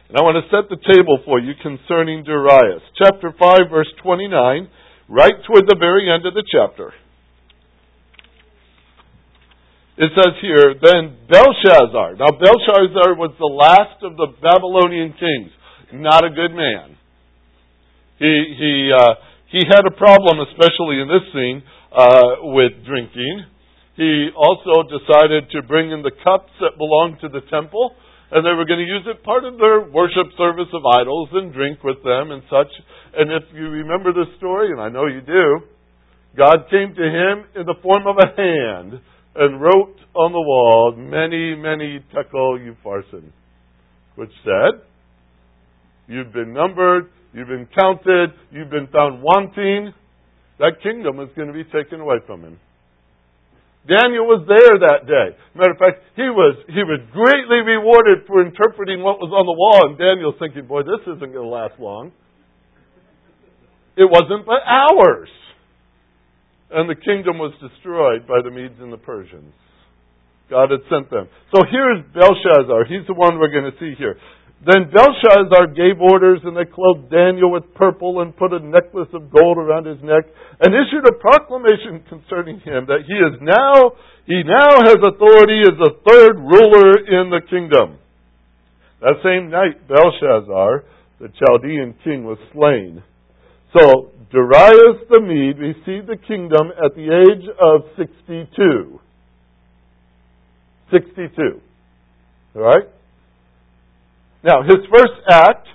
And 0.07 0.15
I 0.15 0.22
want 0.22 0.39
to 0.39 0.48
set 0.48 0.69
the 0.69 0.79
table 0.93 1.19
for 1.25 1.39
you 1.39 1.51
concerning 1.60 2.24
Darius. 2.24 2.81
Chapter 2.96 3.34
5, 3.38 3.69
verse 3.69 3.91
29, 4.03 4.69
right 5.10 5.36
toward 5.43 5.67
the 5.67 5.75
very 5.77 6.07
end 6.07 6.25
of 6.25 6.34
the 6.34 6.46
chapter. 6.48 6.93
It 9.98 10.13
says 10.13 10.34
here, 10.42 10.77
then 10.77 11.18
Belshazzar. 11.25 12.22
Now, 12.22 12.30
Belshazzar 12.38 13.18
was 13.18 13.34
the 13.42 13.50
last 13.50 13.98
of 14.06 14.13
the 14.13 14.30
Babylonian 14.42 15.18
kings. 15.18 15.51
Not 15.94 16.24
a 16.24 16.30
good 16.30 16.54
man. 16.54 16.94
He, 18.20 18.34
he, 18.58 18.94
uh, 18.94 19.13
he 19.50 19.62
had 19.66 19.86
a 19.89 19.94
problem, 19.98 20.46
especially 20.54 21.01
in 21.01 21.10
this 21.10 21.25
scene, 21.34 21.63
uh, 21.89 22.54
with 22.54 22.77
drinking. 22.86 23.46
He 23.98 24.30
also 24.38 24.86
decided 24.86 25.50
to 25.58 25.66
bring 25.66 25.89
in 25.89 26.04
the 26.06 26.13
cups 26.24 26.54
that 26.62 26.77
belonged 26.77 27.18
to 27.22 27.30
the 27.30 27.42
temple 27.50 27.98
and 28.32 28.46
they 28.46 28.51
were 28.51 28.66
going 28.66 28.84
to 28.84 28.86
use 28.86 29.08
it 29.08 29.24
part 29.24 29.46
of 29.46 29.58
their 29.58 29.88
worship 29.88 30.27
service 30.38 30.68
of 30.74 30.84
idols 30.84 31.30
and 31.32 31.54
drink 31.54 31.84
with 31.84 32.04
them 32.04 32.32
and 32.32 32.44
such. 32.51 32.68
And 33.16 33.32
if 33.32 33.44
you 33.56 33.70
remember 33.70 34.12
the 34.12 34.25
story, 34.38 34.72
and 34.72 34.82
I 34.82 34.89
know 34.89 35.08
you 35.08 35.22
do, 35.22 35.63
God 36.36 36.68
came 36.70 36.94
to 36.94 37.08
him 37.08 37.48
in 37.56 37.66
the 37.66 37.80
form 37.82 38.04
of 38.06 38.18
a 38.20 38.27
hand 38.36 39.00
and 39.38 39.62
wrote 39.62 39.96
on 40.15 40.32
the 40.32 40.41
wall, 40.41 40.94
Mene, 40.98 41.62
mene 41.62 42.03
tekel 42.13 42.58
upharsin, 42.58 43.32
which 44.15 44.32
said, 44.44 44.82
You've 46.08 46.34
been 46.34 46.53
numbered, 46.53 47.10
you've 47.34 47.48
been 47.48 47.67
counted, 47.77 48.32
you've 48.51 48.70
been 48.70 48.88
found 48.88 49.22
wanting. 49.22 49.94
That 50.60 50.82
kingdom 50.82 51.20
is 51.20 51.29
going 51.36 51.50
to 51.50 51.53
be 51.53 51.65
taken 51.65 52.00
away 52.00 52.17
from 52.25 52.41
him. 52.41 52.60
Daniel 53.88 54.27
was 54.27 54.44
there 54.48 54.75
that 54.84 55.08
day. 55.08 55.38
Matter 55.56 55.72
of 55.72 55.79
fact, 55.79 56.03
he 56.15 56.27
was 56.27 56.60
he 56.67 56.84
was 56.84 57.00
greatly 57.15 57.63
rewarded 57.63 58.27
for 58.27 58.44
interpreting 58.44 59.00
what 59.00 59.20
was 59.20 59.32
on 59.32 59.48
the 59.48 59.56
wall, 59.56 59.88
and 59.88 59.96
Daniel's 59.96 60.36
thinking, 60.39 60.67
boy, 60.67 60.84
this 60.84 61.00
isn't 61.08 61.32
going 61.32 61.48
to 61.48 61.48
last 61.48 61.79
long. 61.79 62.12
It 63.96 64.10
wasn't 64.10 64.46
but 64.46 64.60
hours. 64.67 65.29
And 66.69 66.89
the 66.89 67.00
kingdom 67.00 67.39
was 67.39 67.55
destroyed 67.63 68.27
by 68.27 68.43
the 68.43 68.51
Medes 68.51 68.79
and 68.79 68.91
the 68.91 69.00
Persians. 69.00 69.53
God 70.50 70.71
had 70.71 70.83
sent 70.91 71.12
them. 71.12 71.27
So 71.51 71.63
here's 71.67 72.03
Belshazzar. 72.12 72.88
He's 72.88 73.07
the 73.07 73.15
one 73.15 73.39
we're 73.39 73.51
going 73.51 73.71
to 73.71 73.79
see 73.79 73.95
here. 73.97 74.15
Then 74.65 74.89
Belshazzar 74.89 75.77
gave 75.77 76.01
orders, 76.01 76.41
and 76.43 76.57
they 76.57 76.65
clothed 76.65 77.12
Daniel 77.12 77.51
with 77.51 77.75
purple 77.75 78.21
and 78.21 78.36
put 78.36 78.53
a 78.53 78.59
necklace 78.59 79.12
of 79.13 79.29
gold 79.29 79.57
around 79.57 79.86
his 79.86 80.01
neck, 80.01 80.25
and 80.59 80.74
issued 80.74 81.05
a 81.05 81.13
proclamation 81.13 82.01
concerning 82.09 82.59
him 82.65 82.89
that 82.89 83.05
he 83.05 83.13
is 83.13 83.38
now 83.39 83.93
he 84.25 84.43
now 84.43 84.83
has 84.83 84.97
authority 84.97 85.62
as 85.62 85.77
the 85.79 85.95
third 86.03 86.36
ruler 86.36 87.00
in 87.00 87.29
the 87.29 87.39
kingdom. 87.50 87.97
That 89.00 89.21
same 89.24 89.50
night, 89.50 89.88
Belshazzar, 89.88 90.83
the 91.21 91.29
Chaldean 91.39 91.95
king, 92.03 92.25
was 92.25 92.38
slain. 92.51 93.03
So 93.74 94.12
Darius 94.31 95.07
the 95.09 95.21
Mede 95.21 95.57
received 95.57 96.07
the 96.07 96.17
kingdom 96.27 96.71
at 96.83 96.95
the 96.95 97.07
age 97.09 97.47
of 97.59 97.81
sixty-two. 97.97 99.00
Sixty-two. 100.91 101.62
All 102.55 102.62
right. 102.62 102.88
Now, 104.43 104.63
his 104.63 104.79
first 104.88 105.17
act, 105.29 105.67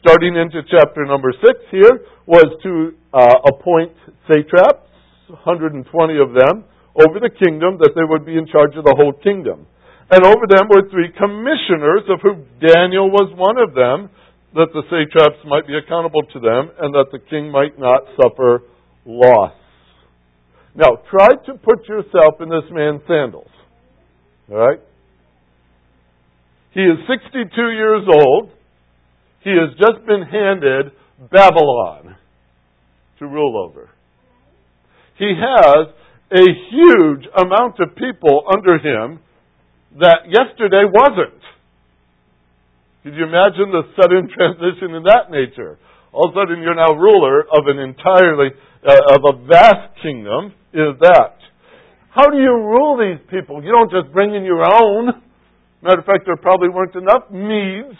starting 0.00 0.36
into 0.36 0.60
chapter 0.68 1.06
number 1.06 1.32
6 1.32 1.58
here, 1.70 2.04
was 2.26 2.44
to 2.62 2.92
uh, 3.14 3.48
appoint 3.48 3.96
satraps, 4.28 4.90
120 5.28 5.88
of 6.18 6.34
them, 6.34 6.64
over 6.92 7.18
the 7.22 7.30
kingdom, 7.32 7.78
that 7.80 7.96
they 7.96 8.04
would 8.04 8.26
be 8.26 8.36
in 8.36 8.46
charge 8.46 8.76
of 8.76 8.84
the 8.84 8.94
whole 8.94 9.14
kingdom. 9.24 9.66
And 10.10 10.26
over 10.26 10.44
them 10.44 10.68
were 10.68 10.90
three 10.90 11.08
commissioners, 11.16 12.04
of 12.12 12.20
whom 12.20 12.44
Daniel 12.60 13.08
was 13.08 13.32
one 13.32 13.56
of 13.56 13.72
them, 13.72 14.10
that 14.54 14.68
the 14.72 14.82
satraps 14.90 15.38
might 15.46 15.66
be 15.66 15.76
accountable 15.76 16.22
to 16.32 16.40
them, 16.40 16.70
and 16.80 16.94
that 16.94 17.06
the 17.12 17.18
king 17.18 17.50
might 17.50 17.78
not 17.78 18.02
suffer 18.20 18.62
loss. 19.06 19.54
Now, 20.74 20.98
try 21.10 21.28
to 21.46 21.54
put 21.54 21.88
yourself 21.88 22.40
in 22.40 22.48
this 22.48 22.64
man's 22.70 23.02
sandals. 23.06 23.50
All 24.50 24.56
right? 24.56 24.80
He 26.72 26.80
is 26.80 26.98
62 27.06 27.70
years 27.70 28.02
old. 28.08 28.50
He 29.44 29.50
has 29.50 29.76
just 29.76 30.06
been 30.06 30.22
handed 30.22 30.92
Babylon 31.30 32.16
to 33.18 33.26
rule 33.26 33.68
over. 33.68 33.90
He 35.18 35.34
has 35.38 35.88
a 36.32 36.44
huge 36.70 37.26
amount 37.36 37.78
of 37.80 37.94
people 37.96 38.44
under 38.52 38.78
him 38.78 39.20
that 40.00 40.24
yesterday 40.26 40.84
wasn't. 40.90 41.40
Could 43.02 43.18
you 43.18 43.26
imagine 43.26 43.74
the 43.74 43.82
sudden 43.98 44.30
transition 44.36 44.94
in 44.94 45.02
that 45.10 45.26
nature? 45.30 45.78
All 46.14 46.30
of 46.30 46.36
a 46.36 46.38
sudden, 46.38 46.62
you're 46.62 46.78
now 46.78 46.94
ruler 46.94 47.42
of 47.50 47.66
an 47.66 47.82
entirely, 47.82 48.54
uh, 48.86 49.16
of 49.18 49.20
a 49.26 49.34
vast 49.46 49.98
kingdom. 50.02 50.54
Is 50.70 50.94
that? 51.02 51.34
How 52.14 52.30
do 52.30 52.38
you 52.38 52.52
rule 52.52 52.94
these 53.00 53.18
people? 53.26 53.64
You 53.64 53.72
don't 53.72 53.90
just 53.90 54.12
bring 54.12 54.34
in 54.34 54.44
your 54.44 54.62
own. 54.62 55.18
Matter 55.82 55.98
of 55.98 56.06
fact, 56.06 56.26
there 56.26 56.36
probably 56.36 56.68
weren't 56.68 56.94
enough 56.94 57.26
Medes 57.32 57.98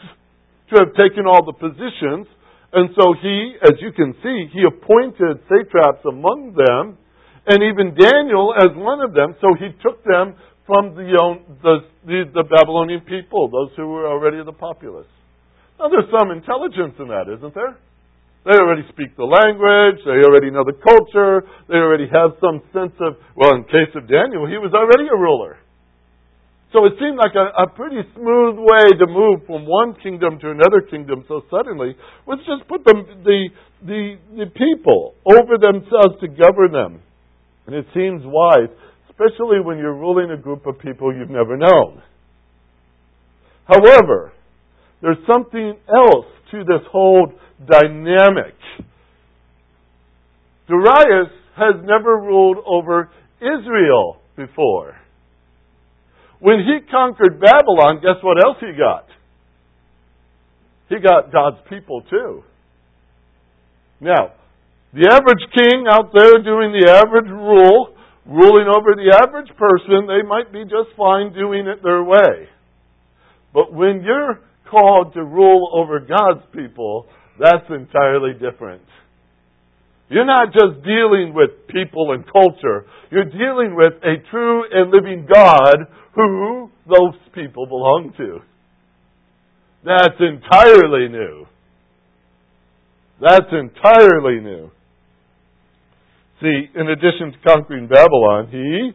to 0.70 0.86
have 0.86 0.94
taken 0.94 1.26
all 1.26 1.42
the 1.42 1.56
positions. 1.56 2.30
And 2.72 2.94
so 2.94 3.12
he, 3.18 3.56
as 3.64 3.74
you 3.82 3.90
can 3.90 4.14
see, 4.22 4.46
he 4.54 4.62
appointed 4.62 5.42
satraps 5.50 6.04
among 6.06 6.54
them, 6.54 6.96
and 7.50 7.58
even 7.58 7.98
Daniel 7.98 8.54
as 8.54 8.70
one 8.76 9.00
of 9.02 9.14
them. 9.14 9.34
So 9.40 9.50
he 9.58 9.74
took 9.82 10.04
them 10.04 10.36
from 10.66 10.94
the, 10.94 11.04
the, 11.62 11.76
the, 12.06 12.44
Babylonian 12.46 13.02
people, 13.02 13.50
those 13.50 13.74
who 13.76 13.88
were 13.88 14.06
already 14.06 14.38
the 14.44 14.52
populace. 14.52 15.10
Now, 15.78 15.88
there's 15.88 16.10
some 16.14 16.30
intelligence 16.30 16.94
in 16.98 17.08
that, 17.08 17.26
isn't 17.26 17.54
there? 17.54 17.74
They 18.44 18.58
already 18.58 18.82
speak 18.90 19.14
the 19.14 19.26
language. 19.26 20.02
They 20.02 20.22
already 20.26 20.50
know 20.50 20.66
the 20.66 20.78
culture. 20.78 21.46
They 21.70 21.78
already 21.78 22.10
have 22.10 22.38
some 22.42 22.62
sense 22.74 22.94
of, 22.98 23.14
well, 23.38 23.54
in 23.54 23.62
case 23.70 23.94
of 23.94 24.10
Daniel, 24.10 24.46
he 24.50 24.58
was 24.58 24.74
already 24.74 25.06
a 25.06 25.18
ruler. 25.18 25.58
So 26.72 26.86
it 26.86 26.94
seemed 26.98 27.20
like 27.20 27.36
a, 27.36 27.52
a 27.62 27.66
pretty 27.68 28.00
smooth 28.16 28.56
way 28.58 28.86
to 28.98 29.06
move 29.06 29.46
from 29.46 29.66
one 29.68 29.94
kingdom 30.02 30.40
to 30.40 30.50
another 30.50 30.80
kingdom 30.90 31.22
so 31.28 31.42
suddenly 31.50 31.94
was 32.26 32.40
just 32.48 32.66
put 32.66 32.82
the, 32.82 32.96
the, 33.22 33.38
the, 33.84 34.02
the 34.42 34.48
people 34.50 35.14
over 35.28 35.60
themselves 35.60 36.18
to 36.24 36.28
govern 36.32 36.72
them. 36.72 37.02
And 37.66 37.76
it 37.76 37.86
seems 37.94 38.22
wise, 38.24 38.72
especially 39.22 39.60
when 39.60 39.78
you're 39.78 39.94
ruling 39.94 40.30
a 40.30 40.36
group 40.36 40.66
of 40.66 40.78
people 40.78 41.14
you've 41.14 41.30
never 41.30 41.56
known. 41.56 42.02
However, 43.66 44.32
there's 45.00 45.18
something 45.30 45.74
else 45.88 46.26
to 46.50 46.64
this 46.64 46.82
whole 46.90 47.32
dynamic. 47.70 48.54
Darius 50.68 51.30
has 51.56 51.74
never 51.84 52.18
ruled 52.18 52.58
over 52.66 53.10
Israel 53.40 54.16
before. 54.36 54.96
When 56.40 56.58
he 56.58 56.90
conquered 56.90 57.40
Babylon, 57.40 58.00
guess 58.02 58.22
what 58.22 58.42
else 58.44 58.56
he 58.60 58.72
got? 58.76 59.06
He 60.88 60.96
got 60.98 61.32
God's 61.32 61.58
people 61.68 62.02
too. 62.10 62.42
Now, 64.00 64.32
the 64.92 65.08
average 65.10 65.44
king 65.54 65.84
out 65.88 66.12
there 66.12 66.42
doing 66.42 66.72
the 66.72 66.90
average 66.90 67.30
rule, 67.30 67.91
ruling 68.26 68.68
over 68.68 68.94
the 68.94 69.18
average 69.22 69.50
person, 69.56 70.06
they 70.06 70.26
might 70.26 70.52
be 70.52 70.64
just 70.64 70.96
fine 70.96 71.32
doing 71.32 71.66
it 71.66 71.82
their 71.82 72.02
way. 72.02 72.48
But 73.52 73.72
when 73.72 74.02
you're 74.04 74.40
called 74.70 75.14
to 75.14 75.22
rule 75.22 75.70
over 75.74 76.00
God's 76.00 76.44
people, 76.54 77.06
that's 77.38 77.68
entirely 77.68 78.32
different. 78.32 78.82
You're 80.08 80.26
not 80.26 80.52
just 80.52 80.84
dealing 80.84 81.32
with 81.34 81.68
people 81.68 82.12
and 82.12 82.24
culture. 82.30 82.84
You're 83.10 83.24
dealing 83.24 83.74
with 83.74 83.94
a 84.02 84.16
true 84.30 84.64
and 84.70 84.90
living 84.90 85.26
God 85.32 85.76
who 86.14 86.70
those 86.86 87.14
people 87.34 87.66
belong 87.66 88.12
to. 88.18 88.40
That's 89.84 90.20
entirely 90.20 91.08
new. 91.08 91.46
That's 93.20 93.46
entirely 93.52 94.40
new. 94.40 94.70
See, 96.42 96.66
in 96.74 96.88
addition 96.88 97.30
to 97.32 97.38
conquering 97.46 97.86
Babylon, 97.86 98.48
he 98.50 98.90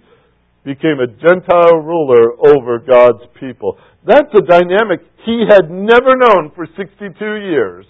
became 0.66 1.00
a 1.00 1.08
Gentile 1.08 1.80
ruler 1.80 2.36
over 2.46 2.80
God's 2.80 3.24
people. 3.40 3.78
That's 4.06 4.28
a 4.36 4.42
dynamic 4.42 5.00
he 5.26 5.46
had 5.48 5.72
never 5.72 6.12
known 6.20 6.52
for 6.56 6.68
62 6.76 7.16
years. 7.24 7.86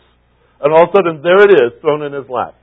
And 0.61 0.71
all 0.73 0.83
of 0.83 0.89
a 0.89 0.97
sudden, 0.97 1.21
there 1.23 1.41
it 1.41 1.51
is, 1.51 1.81
thrown 1.81 2.03
in 2.03 2.13
his 2.13 2.29
lap. 2.29 2.53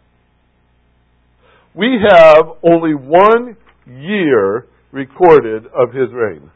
We 1.75 1.99
have 2.09 2.45
only 2.63 2.95
one 2.95 3.57
year 3.87 4.67
recorded 4.93 5.67
of 5.67 5.93
his 5.93 6.13
reign. 6.13 6.49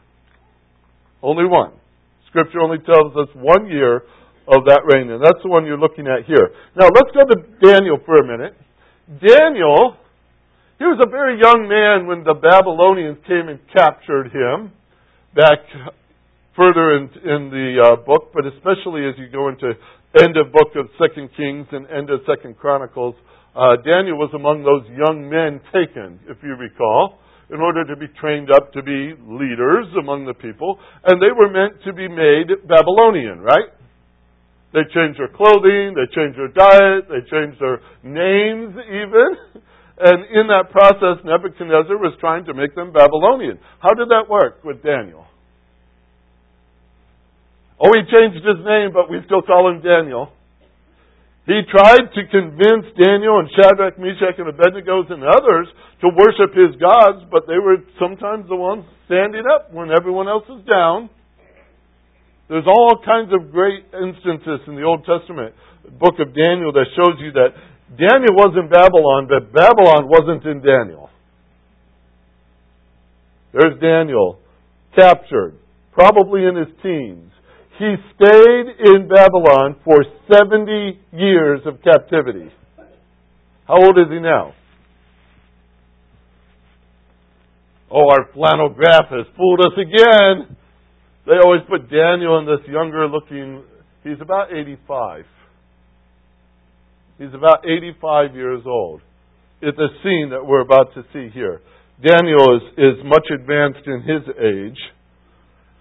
Only 1.21 1.45
one. 1.45 1.73
Scripture 2.29 2.61
only 2.61 2.77
tells 2.79 3.13
us 3.17 3.27
one 3.35 3.67
year 3.67 4.03
of 4.47 4.63
that 4.67 4.81
reign, 4.87 5.11
and 5.11 5.21
that's 5.21 5.43
the 5.43 5.49
one 5.49 5.65
you're 5.65 5.77
looking 5.77 6.07
at 6.07 6.25
here. 6.25 6.49
Now, 6.77 6.87
let's 6.87 7.11
go 7.11 7.27
to 7.27 7.35
Daniel 7.61 7.97
for 8.05 8.15
a 8.15 8.25
minute. 8.25 8.55
Daniel, 9.19 9.97
he 10.79 10.87
was 10.87 10.95
a 11.03 11.11
very 11.11 11.35
young 11.35 11.67
man 11.67 12.07
when 12.07 12.23
the 12.23 12.39
Babylonians 12.39 13.19
came 13.27 13.51
and 13.51 13.59
captured 13.67 14.31
him 14.31 14.71
back 15.35 15.59
further 16.55 16.95
in, 16.95 17.11
in 17.19 17.51
the 17.51 17.67
uh, 17.83 17.95
book, 18.07 18.31
but 18.31 18.47
especially 18.47 19.03
as 19.03 19.19
you 19.19 19.27
go 19.27 19.51
into 19.51 19.75
end 20.23 20.39
of 20.39 20.55
book 20.55 20.71
of 20.79 20.87
Second 20.95 21.35
Kings 21.35 21.67
and 21.75 21.83
end 21.91 22.09
of 22.09 22.23
Second 22.23 22.55
Chronicles, 22.55 23.13
uh, 23.55 23.75
Daniel 23.83 24.15
was 24.15 24.31
among 24.31 24.63
those 24.63 24.87
young 24.95 25.27
men 25.27 25.59
taken, 25.75 26.19
if 26.31 26.39
you 26.41 26.55
recall, 26.55 27.19
in 27.51 27.59
order 27.59 27.83
to 27.83 27.99
be 27.99 28.07
trained 28.15 28.47
up 28.47 28.71
to 28.71 28.81
be 28.81 29.13
leaders 29.27 29.87
among 29.99 30.25
the 30.25 30.33
people, 30.33 30.79
and 31.03 31.19
they 31.19 31.35
were 31.35 31.51
meant 31.51 31.75
to 31.83 31.91
be 31.91 32.07
made 32.07 32.47
Babylonian, 32.67 33.43
right? 33.43 33.67
They 34.71 34.87
changed 34.95 35.19
their 35.19 35.33
clothing, 35.35 35.91
they 35.91 36.07
changed 36.15 36.39
their 36.39 36.55
diet, 36.55 37.11
they 37.11 37.19
changed 37.27 37.59
their 37.59 37.83
names 37.99 38.79
even. 38.87 39.59
And 39.99 40.23
in 40.31 40.47
that 40.47 40.71
process, 40.71 41.19
Nebuchadnezzar 41.27 41.99
was 41.99 42.15
trying 42.23 42.45
to 42.45 42.53
make 42.55 42.73
them 42.73 42.95
Babylonian. 42.95 43.59
How 43.83 43.91
did 43.91 44.07
that 44.15 44.31
work 44.31 44.63
with 44.63 44.79
Daniel? 44.81 45.27
Oh, 47.79 47.91
he 47.91 48.07
changed 48.07 48.39
his 48.39 48.63
name, 48.63 48.95
but 48.95 49.11
we 49.11 49.19
still 49.27 49.43
call 49.43 49.67
him 49.67 49.83
Daniel. 49.83 50.31
He 51.47 51.59
tried 51.67 52.11
to 52.15 52.21
convince 52.31 52.87
Daniel 52.95 53.43
and 53.43 53.49
Shadrach, 53.51 53.99
Meshach, 53.99 54.39
and 54.39 54.47
Abednego 54.47 55.03
and 55.09 55.23
others 55.23 55.67
to 55.99 56.07
worship 56.15 56.55
his 56.55 56.79
gods, 56.79 57.27
but 57.31 57.43
they 57.47 57.59
were 57.59 57.83
sometimes 57.99 58.47
the 58.47 58.55
ones 58.55 58.85
standing 59.07 59.43
up 59.51 59.73
when 59.73 59.91
everyone 59.91 60.27
else 60.27 60.45
is 60.47 60.63
down. 60.63 61.09
There's 62.47 62.67
all 62.67 63.01
kinds 63.03 63.33
of 63.33 63.51
great 63.51 63.83
instances 63.91 64.63
in 64.67 64.75
the 64.75 64.83
Old 64.83 65.03
Testament 65.03 65.55
book 65.99 66.21
of 66.21 66.35
Daniel 66.35 66.71
that 66.73 66.85
shows 66.95 67.17
you 67.19 67.31
that 67.33 67.57
Daniel 67.97 68.35
was 68.35 68.53
in 68.55 68.69
Babylon, 68.69 69.27
but 69.27 69.51
Babylon 69.51 70.07
wasn't 70.07 70.45
in 70.45 70.61
Daniel. 70.61 71.09
There's 73.51 73.79
Daniel, 73.81 74.39
captured, 74.95 75.57
probably 75.91 76.45
in 76.45 76.55
his 76.55 76.67
teens. 76.83 77.31
He 77.79 77.95
stayed 78.15 78.65
in 78.93 79.07
Babylon 79.07 79.77
for 79.83 80.03
70 80.31 80.99
years 81.13 81.61
of 81.65 81.81
captivity. 81.81 82.51
How 83.67 83.75
old 83.75 83.97
is 83.97 84.11
he 84.11 84.19
now? 84.19 84.53
Oh, 87.91 88.07
our 88.09 88.29
flannel 88.33 88.69
graph 88.69 89.09
has 89.09 89.25
fooled 89.35 89.61
us 89.61 89.73
again. 89.77 90.55
They 91.25 91.37
always 91.43 91.61
put 91.67 91.89
Daniel 91.89 92.37
in 92.37 92.45
this 92.45 92.67
younger 92.67 93.07
looking, 93.07 93.63
he's 94.03 94.21
about 94.21 94.53
85. 94.53 95.25
He's 97.19 97.35
about 97.35 97.67
85 97.67 98.33
years 98.33 98.63
old. 98.65 99.01
It's 99.61 99.77
a 99.77 99.91
scene 100.01 100.31
that 100.31 100.39
we're 100.39 100.63
about 100.63 100.95
to 100.95 101.03
see 101.11 101.27
here. 101.35 101.59
Daniel 101.99 102.55
is, 102.55 102.63
is 102.79 102.95
much 103.03 103.27
advanced 103.27 103.83
in 103.83 103.99
his 104.07 104.23
age. 104.39 104.79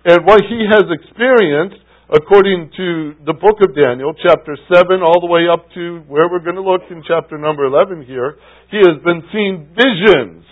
And 0.02 0.26
what 0.26 0.42
he 0.42 0.66
has 0.66 0.83
experienced 0.90 1.78
according 2.11 2.75
to 2.75 3.14
the 3.23 3.38
book 3.38 3.62
of 3.62 3.71
Daniel, 3.76 4.11
chapter 4.18 4.59
7, 4.66 4.99
all 4.99 5.23
the 5.23 5.30
way 5.30 5.47
up 5.47 5.71
to 5.78 6.02
where 6.11 6.26
we're 6.26 6.42
going 6.42 6.59
to 6.59 6.64
look 6.64 6.83
in 6.90 7.07
chapter 7.07 7.38
number 7.38 7.71
11 7.71 8.02
here, 8.02 8.35
he 8.75 8.83
has 8.83 8.99
been 9.07 9.23
seeing 9.30 9.68
visions, 9.78 10.42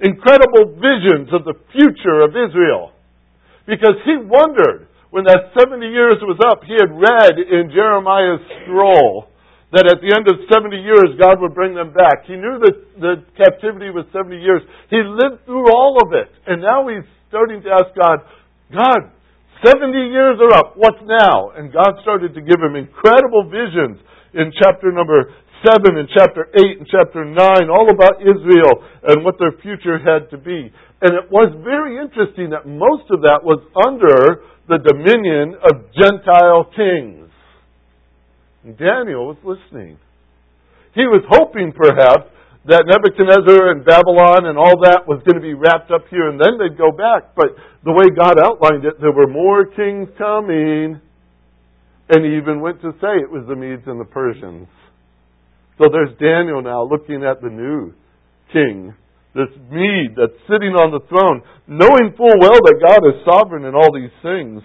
incredible 0.00 0.72
visions 0.80 1.28
of 1.36 1.44
the 1.44 1.58
future 1.76 2.24
of 2.24 2.32
Israel. 2.32 2.96
Because 3.68 4.00
he 4.08 4.16
wondered, 4.24 4.88
when 5.10 5.28
that 5.28 5.52
70 5.52 5.84
years 5.84 6.16
was 6.24 6.40
up, 6.48 6.64
he 6.64 6.78
had 6.80 6.88
read 6.88 7.36
in 7.36 7.68
Jeremiah's 7.74 8.40
scroll 8.64 9.29
that 9.72 9.86
at 9.86 10.02
the 10.02 10.10
end 10.10 10.26
of 10.26 10.42
70 10.50 10.74
years 10.82 11.14
God 11.18 11.38
would 11.38 11.54
bring 11.54 11.74
them 11.74 11.94
back. 11.94 12.26
He 12.26 12.34
knew 12.34 12.58
that 12.62 12.76
the 12.98 13.12
captivity 13.38 13.90
was 13.90 14.06
70 14.10 14.38
years. 14.38 14.62
He 14.90 14.98
lived 14.98 15.46
through 15.46 15.70
all 15.70 15.98
of 16.02 16.10
it. 16.12 16.30
And 16.46 16.62
now 16.62 16.90
he's 16.90 17.06
starting 17.30 17.62
to 17.62 17.70
ask 17.70 17.94
God, 17.94 18.26
God, 18.74 19.14
70 19.62 19.92
years 19.92 20.40
are 20.42 20.54
up. 20.56 20.74
What's 20.74 21.02
now? 21.04 21.54
And 21.54 21.72
God 21.72 22.00
started 22.02 22.34
to 22.34 22.42
give 22.42 22.58
him 22.58 22.74
incredible 22.74 23.46
visions 23.46 24.02
in 24.34 24.50
chapter 24.58 24.90
number 24.90 25.34
7 25.66 25.84
and 25.98 26.08
chapter 26.16 26.48
8 26.56 26.80
and 26.80 26.88
chapter 26.88 27.24
9, 27.24 27.36
all 27.68 27.90
about 27.92 28.24
Israel 28.24 28.80
and 29.04 29.24
what 29.24 29.36
their 29.38 29.52
future 29.60 30.00
had 30.00 30.30
to 30.30 30.38
be. 30.38 30.72
And 31.02 31.12
it 31.12 31.28
was 31.30 31.52
very 31.60 32.00
interesting 32.00 32.50
that 32.50 32.64
most 32.64 33.04
of 33.12 33.20
that 33.22 33.44
was 33.44 33.60
under 33.76 34.40
the 34.68 34.80
dominion 34.80 35.56
of 35.60 35.92
Gentile 35.92 36.64
kings. 36.72 37.19
Daniel 38.64 39.26
was 39.32 39.38
listening. 39.44 39.98
He 40.94 41.06
was 41.06 41.24
hoping, 41.30 41.72
perhaps, 41.72 42.28
that 42.66 42.84
Nebuchadnezzar 42.84 43.72
and 43.72 43.84
Babylon 43.84 44.44
and 44.44 44.58
all 44.58 44.84
that 44.84 45.08
was 45.08 45.22
going 45.24 45.40
to 45.40 45.44
be 45.44 45.54
wrapped 45.54 45.90
up 45.90 46.04
here 46.10 46.28
and 46.28 46.38
then 46.38 46.60
they'd 46.60 46.76
go 46.76 46.92
back. 46.92 47.32
But 47.34 47.56
the 47.84 47.92
way 47.92 48.12
God 48.12 48.36
outlined 48.36 48.84
it, 48.84 49.00
there 49.00 49.12
were 49.12 49.28
more 49.30 49.64
kings 49.64 50.12
coming. 50.18 51.00
And 52.10 52.20
he 52.20 52.36
even 52.36 52.60
went 52.60 52.82
to 52.82 52.92
say 53.00 53.16
it 53.22 53.30
was 53.30 53.46
the 53.48 53.56
Medes 53.56 53.86
and 53.86 54.00
the 54.00 54.04
Persians. 54.04 54.68
So 55.80 55.88
there's 55.88 56.12
Daniel 56.20 56.60
now 56.60 56.84
looking 56.84 57.24
at 57.24 57.40
the 57.40 57.48
new 57.48 57.94
king, 58.52 58.92
this 59.32 59.48
Mede 59.70 60.12
that's 60.18 60.36
sitting 60.44 60.76
on 60.76 60.92
the 60.92 61.00
throne, 61.08 61.40
knowing 61.64 62.12
full 62.18 62.36
well 62.36 62.60
that 62.60 62.82
God 62.84 63.00
is 63.08 63.24
sovereign 63.24 63.64
in 63.64 63.74
all 63.74 63.88
these 63.94 64.12
things. 64.20 64.60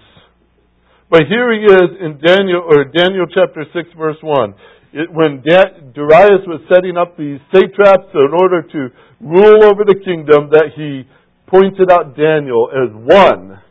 But 1.15 1.32
here 1.32 1.47
he 1.47 1.63
is 1.63 1.95
in 2.04 2.19
Daniel 2.19 2.60
or 2.67 2.84
Daniel 2.91 3.23
chapter 3.32 3.63
6 3.71 3.88
verse 3.95 4.19
1 4.19 4.54
it, 4.91 5.08
when 5.08 5.39
Darius 5.39 6.43
was 6.43 6.60
setting 6.67 6.99
up 6.99 7.15
these 7.15 7.39
satraps 7.56 8.12
in 8.12 8.36
order 8.36 8.60
to 8.60 8.91
rule 9.23 9.63
over 9.63 9.88
the 9.88 9.95
kingdom, 9.95 10.51
that 10.51 10.75
he 10.75 11.08
pointed 11.47 11.88
out 11.88 12.19
Daniel 12.19 12.67
as 12.67 12.91
one 12.91 13.63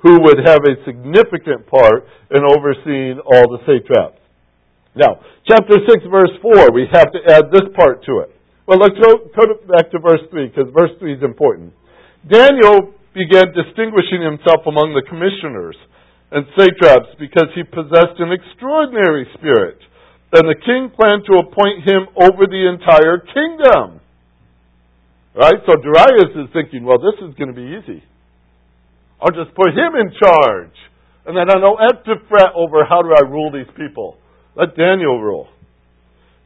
who 0.00 0.24
would 0.24 0.40
have 0.40 0.64
a 0.64 0.80
significant 0.88 1.68
part 1.68 2.08
in 2.32 2.40
overseeing 2.40 3.20
all 3.20 3.52
the 3.52 3.60
satraps. 3.68 4.16
Now, 4.96 5.20
chapter 5.44 5.84
6, 5.84 6.00
verse 6.08 6.32
4, 6.40 6.72
we 6.72 6.88
have 6.96 7.12
to 7.12 7.20
add 7.28 7.52
this 7.52 7.68
part 7.76 8.08
to 8.08 8.24
it. 8.24 8.32
Well, 8.64 8.80
let's 8.80 8.96
go, 8.96 9.28
go 9.36 9.60
back 9.68 9.92
to 9.92 10.00
verse 10.00 10.24
3, 10.32 10.48
because 10.48 10.72
verse 10.72 10.96
3 10.96 11.12
is 11.12 11.22
important. 11.22 11.76
Daniel 12.24 12.96
began 13.12 13.52
distinguishing 13.52 14.24
himself 14.24 14.64
among 14.64 14.96
the 14.96 15.04
commissioners 15.04 15.76
and 16.32 16.46
satraps 16.56 17.12
because 17.20 17.52
he 17.54 17.62
possessed 17.62 18.16
an 18.18 18.32
extraordinary 18.32 19.28
spirit 19.36 19.78
And 20.32 20.48
the 20.48 20.56
king 20.56 20.88
planned 20.96 21.28
to 21.28 21.44
appoint 21.44 21.84
him 21.84 22.08
over 22.16 22.48
the 22.48 22.64
entire 22.72 23.20
kingdom. 23.20 24.00
Right? 25.36 25.60
So 25.68 25.76
Darius 25.76 26.32
is 26.32 26.48
thinking, 26.56 26.84
well, 26.84 26.96
this 26.96 27.20
is 27.20 27.36
going 27.36 27.52
to 27.52 27.56
be 27.56 27.76
easy. 27.76 28.02
I'll 29.20 29.36
just 29.36 29.54
put 29.54 29.76
him 29.76 29.92
in 29.92 30.08
charge. 30.16 30.76
And 31.26 31.36
then 31.36 31.52
I 31.52 31.60
don't 31.60 31.78
have 31.78 32.02
to 32.04 32.14
fret 32.28 32.56
over 32.56 32.84
how 32.88 33.02
do 33.02 33.12
I 33.12 33.28
rule 33.28 33.52
these 33.52 33.70
people. 33.76 34.16
Let 34.56 34.74
Daniel 34.74 35.20
rule. 35.20 35.48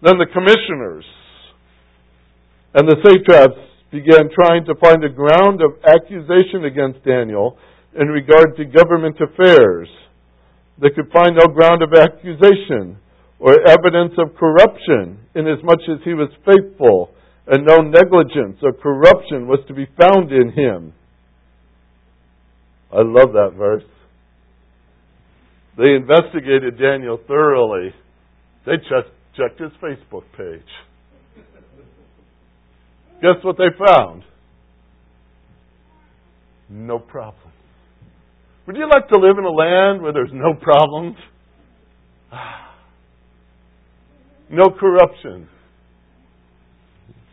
Then 0.02 0.18
the 0.18 0.26
commissioners 0.26 1.04
and 2.74 2.86
the 2.86 2.96
satraps 3.06 3.58
began 3.90 4.28
trying 4.34 4.66
to 4.66 4.74
find 4.82 5.02
a 5.04 5.08
ground 5.08 5.62
of 5.62 5.78
accusation 5.86 6.66
against 6.66 7.02
Daniel 7.06 7.56
in 7.98 8.08
regard 8.08 8.56
to 8.56 8.64
government 8.64 9.16
affairs. 9.20 9.88
They 10.80 10.90
could 10.90 11.10
find 11.12 11.36
no 11.36 11.52
ground 11.52 11.82
of 11.82 11.92
accusation 11.94 12.98
or 13.38 13.52
evidence 13.68 14.12
of 14.18 14.36
corruption, 14.36 15.20
inasmuch 15.34 15.80
as 15.88 16.00
he 16.04 16.14
was 16.14 16.30
faithful, 16.44 17.10
and 17.46 17.66
no 17.66 17.78
negligence 17.78 18.58
or 18.62 18.72
corruption 18.72 19.46
was 19.46 19.60
to 19.68 19.74
be 19.74 19.86
found 19.98 20.32
in 20.32 20.50
him. 20.52 20.92
I 22.92 23.02
love 23.02 23.32
that 23.32 23.54
verse. 23.56 23.82
They 25.78 25.92
investigated 25.94 26.78
Daniel 26.78 27.18
thoroughly. 27.26 27.90
They 28.64 28.76
just 28.76 29.12
checked 29.36 29.60
his 29.60 29.72
Facebook 29.82 30.24
page. 30.36 30.62
Guess 33.20 33.42
what 33.42 33.56
they 33.58 33.68
found? 33.78 34.22
No 36.68 36.98
problems. 36.98 37.55
Would 38.66 38.76
you 38.76 38.88
like 38.90 39.08
to 39.08 39.18
live 39.18 39.38
in 39.38 39.44
a 39.44 39.50
land 39.50 40.02
where 40.02 40.12
there's 40.12 40.32
no 40.32 40.54
problems? 40.54 41.16
no 44.50 44.70
corruption, 44.70 45.48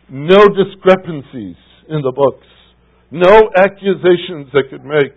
no 0.10 0.48
discrepancies 0.48 1.58
in 1.90 2.02
the 2.04 2.12
books, 2.16 2.46
no 3.10 3.50
accusations 3.58 4.54
they 4.54 4.70
could 4.70 4.86
make. 4.86 5.14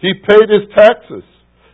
He 0.00 0.12
paid 0.14 0.48
his 0.48 0.70
taxes. 0.76 1.24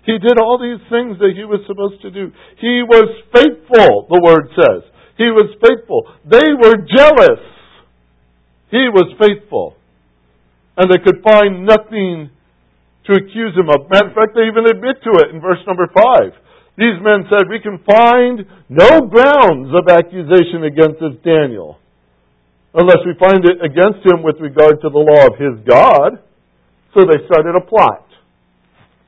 He 0.06 0.18
did 0.18 0.40
all 0.40 0.58
these 0.58 0.80
things 0.88 1.18
that 1.18 1.32
he 1.36 1.44
was 1.44 1.60
supposed 1.66 2.00
to 2.02 2.10
do. 2.10 2.32
He 2.60 2.82
was 2.82 3.08
faithful, 3.32 4.06
the 4.08 4.20
word 4.24 4.48
says. 4.56 4.90
He 5.18 5.30
was 5.30 5.54
faithful. 5.60 6.08
They 6.24 6.54
were 6.56 6.80
jealous. 6.88 7.44
He 8.70 8.88
was 8.88 9.14
faithful. 9.20 9.76
And 10.76 10.90
they 10.90 10.98
could 10.98 11.22
find 11.22 11.66
nothing 11.66 12.30
to 13.06 13.12
accuse 13.18 13.54
him 13.58 13.68
of. 13.68 13.90
Matter 13.90 14.10
of 14.10 14.14
fact, 14.14 14.34
they 14.34 14.46
even 14.46 14.66
admit 14.66 15.02
to 15.02 15.12
it 15.22 15.34
in 15.34 15.40
verse 15.40 15.60
number 15.66 15.90
5. 15.90 16.78
These 16.78 16.98
men 17.02 17.28
said, 17.28 17.50
We 17.50 17.60
can 17.60 17.82
find 17.84 18.46
no 18.68 19.04
grounds 19.10 19.74
of 19.74 19.90
accusation 19.90 20.64
against 20.64 21.02
this 21.02 21.18
Daniel 21.20 21.78
unless 22.74 23.04
we 23.04 23.12
find 23.20 23.44
it 23.44 23.60
against 23.60 24.00
him 24.00 24.24
with 24.24 24.40
regard 24.40 24.80
to 24.80 24.88
the 24.88 25.02
law 25.02 25.28
of 25.28 25.36
his 25.36 25.60
God. 25.68 26.24
So 26.94 27.04
they 27.04 27.24
started 27.28 27.56
a 27.56 27.64
plot. 27.64 28.08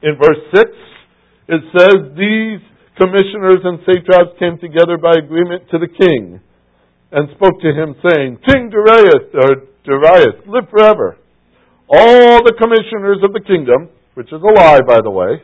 In 0.02 0.16
verse 0.20 0.40
6, 0.52 0.68
it 1.48 1.62
says, 1.72 1.96
These 2.16 2.61
commissioners 3.00 3.64
and 3.64 3.80
satraps 3.88 4.37
came 4.38 4.59
together 4.61 4.98
by 5.00 5.16
agreement 5.16 5.68
to 5.72 5.78
the 5.78 5.88
king 5.88 6.40
and 7.12 7.28
spoke 7.37 7.61
to 7.61 7.72
him, 7.72 7.96
saying, 8.04 8.38
King 8.44 8.68
Darius, 8.68 9.33
or 9.33 9.68
Darius, 9.85 10.44
live 10.46 10.68
forever. 10.70 11.16
All 11.88 12.40
the 12.40 12.57
commissioners 12.57 13.20
of 13.23 13.33
the 13.33 13.44
kingdom, 13.44 13.90
which 14.14 14.29
is 14.29 14.40
a 14.40 14.53
lie, 14.57 14.81
by 14.87 15.01
the 15.05 15.11
way, 15.11 15.42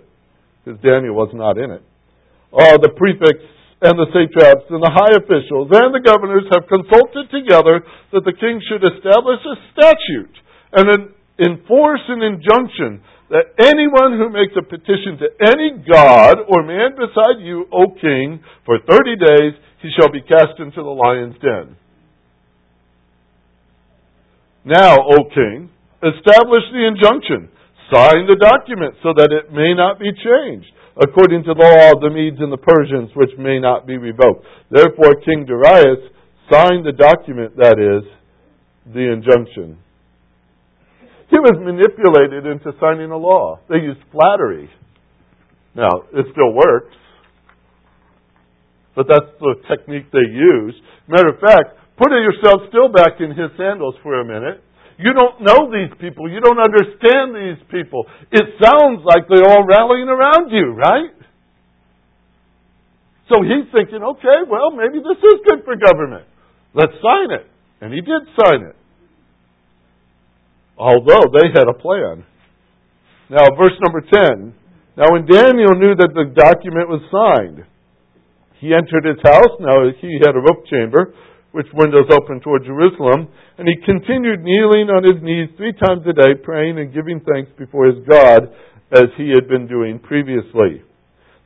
because 0.64 0.80
Daniel 0.80 1.14
was 1.14 1.30
not 1.34 1.58
in 1.58 1.70
it, 1.70 1.82
uh, 2.52 2.76
the 2.80 2.90
prefects 2.96 3.46
and 3.80 3.96
the 3.96 4.08
satraps 4.12 4.68
and 4.68 4.82
the 4.82 4.92
high 4.92 5.16
officials 5.16 5.72
and 5.72 5.92
the 5.96 6.04
governors 6.04 6.44
have 6.52 6.68
consulted 6.68 7.32
together 7.32 7.80
that 8.12 8.24
the 8.28 8.36
king 8.36 8.60
should 8.68 8.84
establish 8.84 9.40
a 9.40 9.56
statute 9.72 10.36
and 10.76 10.86
an, 10.88 11.02
enforce 11.40 12.04
an 12.08 12.20
injunction 12.20 13.00
that 13.30 13.56
anyone 13.56 14.18
who 14.18 14.28
makes 14.28 14.52
a 14.58 14.66
petition 14.66 15.16
to 15.16 15.28
any 15.40 15.80
god 15.88 16.44
or 16.44 16.66
man 16.66 16.92
beside 16.98 17.40
you, 17.40 17.64
O 17.72 17.94
king, 18.00 18.42
for 18.66 18.76
thirty 18.84 19.16
days, 19.16 19.54
he 19.80 19.88
shall 19.96 20.10
be 20.10 20.20
cast 20.20 20.58
into 20.58 20.82
the 20.82 20.92
lion's 20.92 21.36
den. 21.40 21.76
Now, 24.64 24.96
O 24.98 25.24
king, 25.32 25.70
establish 26.02 26.64
the 26.72 26.84
injunction. 26.88 27.48
Sign 27.92 28.26
the 28.30 28.38
document 28.38 28.94
so 29.02 29.12
that 29.16 29.34
it 29.34 29.52
may 29.52 29.74
not 29.74 29.98
be 29.98 30.10
changed 30.14 30.70
according 31.00 31.42
to 31.44 31.54
the 31.54 31.64
law 31.64 31.96
of 31.96 32.00
the 32.02 32.10
Medes 32.10 32.38
and 32.40 32.52
the 32.52 32.60
Persians, 32.60 33.10
which 33.14 33.30
may 33.38 33.58
not 33.58 33.86
be 33.86 33.96
revoked. 33.96 34.44
Therefore, 34.70 35.16
King 35.24 35.46
Darius 35.46 36.02
signed 36.50 36.84
the 36.84 36.92
document, 36.92 37.56
that 37.56 37.78
is, 37.78 38.04
the 38.92 39.06
injunction. 39.10 39.78
He 41.30 41.38
was 41.38 41.56
manipulated 41.62 42.44
into 42.44 42.74
signing 42.80 43.10
a 43.10 43.16
law. 43.16 43.60
They 43.68 43.78
used 43.78 44.00
flattery. 44.10 44.68
Now, 45.74 46.10
it 46.12 46.26
still 46.34 46.52
works, 46.52 46.94
but 48.96 49.06
that's 49.08 49.30
the 49.38 49.54
technique 49.70 50.10
they 50.10 50.26
use. 50.26 50.74
Matter 51.06 51.30
of 51.30 51.38
fact, 51.38 51.78
put 51.96 52.10
yourself 52.10 52.66
still 52.68 52.90
back 52.90 53.22
in 53.22 53.30
his 53.30 53.54
sandals 53.56 53.94
for 54.02 54.20
a 54.20 54.24
minute 54.24 54.62
you 55.00 55.16
don't 55.16 55.40
know 55.40 55.72
these 55.72 55.92
people. 55.96 56.28
You 56.28 56.40
don't 56.44 56.60
understand 56.60 57.32
these 57.32 57.60
people. 57.72 58.04
It 58.30 58.44
sounds 58.60 59.00
like 59.08 59.24
they're 59.32 59.48
all 59.48 59.64
rallying 59.64 60.12
around 60.12 60.52
you, 60.52 60.76
right? 60.76 61.16
So 63.32 63.40
he's 63.40 63.64
thinking, 63.72 64.02
okay, 64.02 64.44
well, 64.44 64.70
maybe 64.76 65.00
this 65.00 65.16
is 65.16 65.40
good 65.48 65.64
for 65.64 65.76
government. 65.80 66.28
Let's 66.74 66.92
sign 67.00 67.32
it. 67.32 67.46
And 67.80 67.94
he 67.94 68.00
did 68.00 68.28
sign 68.36 68.60
it. 68.68 68.76
Although 70.76 71.32
they 71.32 71.48
had 71.54 71.68
a 71.68 71.78
plan. 71.78 72.24
Now, 73.30 73.46
verse 73.56 73.76
number 73.80 74.02
10. 74.04 74.54
Now, 74.96 75.12
when 75.12 75.24
Daniel 75.24 75.78
knew 75.80 75.94
that 75.96 76.12
the 76.12 76.28
document 76.34 76.88
was 76.88 77.00
signed, 77.08 77.64
he 78.60 78.74
entered 78.74 79.06
his 79.06 79.22
house. 79.24 79.56
Now, 79.60 79.88
he 79.88 80.18
had 80.20 80.36
a 80.36 80.44
roof 80.44 80.66
chamber 80.68 81.14
which 81.52 81.66
windows 81.74 82.06
open 82.10 82.40
toward 82.40 82.64
Jerusalem, 82.64 83.28
and 83.58 83.66
he 83.66 83.74
continued 83.84 84.42
kneeling 84.42 84.88
on 84.88 85.02
his 85.02 85.18
knees 85.22 85.50
three 85.56 85.74
times 85.74 86.06
a 86.06 86.14
day, 86.14 86.38
praying 86.42 86.78
and 86.78 86.94
giving 86.94 87.20
thanks 87.26 87.50
before 87.58 87.86
his 87.86 87.98
God, 88.06 88.48
as 88.90 89.10
he 89.16 89.30
had 89.30 89.46
been 89.46 89.66
doing 89.66 89.98
previously. 89.98 90.82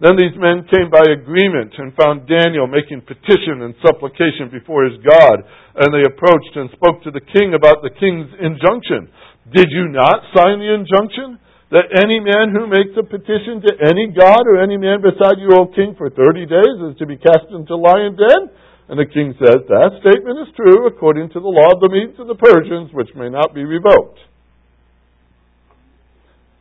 Then 0.02 0.18
these 0.18 0.36
men 0.36 0.66
came 0.68 0.90
by 0.90 1.06
agreement 1.06 1.72
and 1.78 1.94
found 1.96 2.28
Daniel 2.28 2.66
making 2.66 3.06
petition 3.06 3.62
and 3.64 3.78
supplication 3.80 4.50
before 4.52 4.84
his 4.84 4.98
God, 5.00 5.36
and 5.80 5.88
they 5.94 6.04
approached 6.04 6.54
and 6.56 6.68
spoke 6.76 7.00
to 7.04 7.12
the 7.14 7.24
king 7.24 7.54
about 7.56 7.80
the 7.80 7.94
king's 7.94 8.28
injunction. 8.36 9.08
Did 9.54 9.70
you 9.70 9.88
not 9.88 10.24
sign 10.36 10.60
the 10.60 10.72
injunction? 10.72 11.40
That 11.72 11.90
any 11.96 12.20
man 12.20 12.52
who 12.52 12.68
makes 12.68 12.92
a 12.94 13.02
petition 13.02 13.64
to 13.64 13.72
any 13.88 14.12
god 14.12 14.44
or 14.46 14.60
any 14.62 14.76
man 14.76 15.00
beside 15.00 15.40
you, 15.40 15.50
O 15.56 15.66
king, 15.72 15.96
for 15.96 16.10
thirty 16.12 16.44
days 16.44 16.76
is 16.86 16.94
to 17.00 17.06
be 17.06 17.16
cast 17.16 17.48
into 17.50 17.74
lion 17.74 18.14
den? 18.14 18.52
And 18.88 18.98
the 18.98 19.06
king 19.06 19.34
says, 19.38 19.64
That 19.68 20.00
statement 20.00 20.46
is 20.46 20.54
true 20.54 20.86
according 20.86 21.30
to 21.30 21.40
the 21.40 21.48
law 21.48 21.72
of 21.72 21.80
the 21.80 21.88
Medes 21.88 22.18
and 22.18 22.28
the 22.28 22.34
Persians, 22.34 22.92
which 22.92 23.08
may 23.16 23.30
not 23.30 23.54
be 23.54 23.64
revoked. 23.64 24.18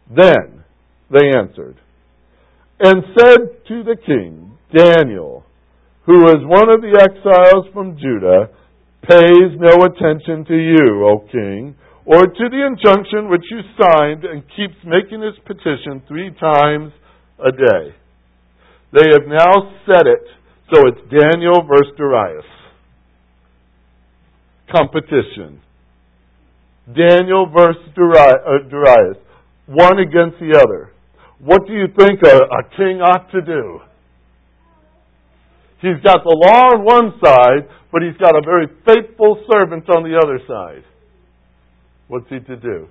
Then 0.09 0.63
they 1.11 1.37
answered 1.37 1.77
and 2.79 3.03
said 3.17 3.63
to 3.67 3.83
the 3.83 3.95
king, 4.05 4.57
Daniel, 4.75 5.45
who 6.05 6.25
is 6.27 6.43
one 6.43 6.67
of 6.67 6.81
the 6.81 6.99
exiles 6.99 7.65
from 7.73 7.97
Judah, 7.97 8.49
pays 9.07 9.55
no 9.55 9.85
attention 9.85 10.43
to 10.45 10.55
you, 10.55 11.05
O 11.07 11.19
king, 11.31 11.75
or 12.05 12.25
to 12.27 12.45
the 12.51 12.65
injunction 12.67 13.29
which 13.29 13.45
you 13.49 13.61
signed, 13.79 14.25
and 14.25 14.43
keeps 14.55 14.75
making 14.83 15.21
his 15.21 15.39
petition 15.45 16.03
three 16.07 16.31
times 16.39 16.91
a 17.39 17.51
day. 17.51 17.95
They 18.91 19.07
have 19.13 19.27
now 19.27 19.71
said 19.87 20.07
it 20.07 20.27
so 20.71 20.81
it's 20.87 21.01
Daniel 21.09 21.65
versus 21.67 21.93
Darius. 21.97 22.45
Competition. 24.71 25.61
Daniel 26.87 27.47
versus 27.55 27.81
uh, 27.97 28.69
Darius. 28.69 29.17
One 29.65 29.99
against 29.99 30.39
the 30.39 30.59
other. 30.59 30.91
What 31.39 31.67
do 31.67 31.73
you 31.73 31.87
think 31.97 32.19
a, 32.23 32.37
a 32.37 32.63
king 32.75 33.01
ought 33.01 33.31
to 33.31 33.41
do? 33.41 33.79
He's 35.81 36.01
got 36.03 36.23
the 36.23 36.31
law 36.31 36.71
on 36.71 36.85
one 36.85 37.19
side, 37.23 37.67
but 37.91 38.01
he's 38.01 38.15
got 38.17 38.35
a 38.37 38.41
very 38.41 38.67
faithful 38.85 39.43
servant 39.51 39.89
on 39.89 40.03
the 40.03 40.17
other 40.17 40.39
side. 40.47 40.83
What's 42.07 42.29
he 42.29 42.39
to 42.39 42.55
do? 42.55 42.87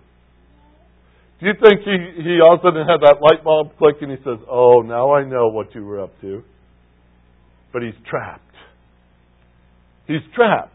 Do 1.41 1.47
you 1.47 1.55
think 1.61 1.81
he, 1.81 2.23
he 2.23 2.41
all 2.41 2.55
of 2.55 2.61
a 2.61 2.69
sudden 2.69 2.87
had 2.87 3.01
that 3.01 3.19
light 3.21 3.43
bulb 3.43 3.77
click 3.79 3.97
and 4.03 4.11
he 4.11 4.19
says, 4.19 4.39
Oh, 4.49 4.83
now 4.85 5.15
I 5.15 5.25
know 5.25 5.49
what 5.49 5.75
you 5.75 5.85
were 5.85 6.01
up 6.01 6.13
to? 6.21 6.45
But 7.73 7.83
he's 7.83 7.95
trapped. 8.09 8.43
He's 10.07 10.23
trapped. 10.35 10.71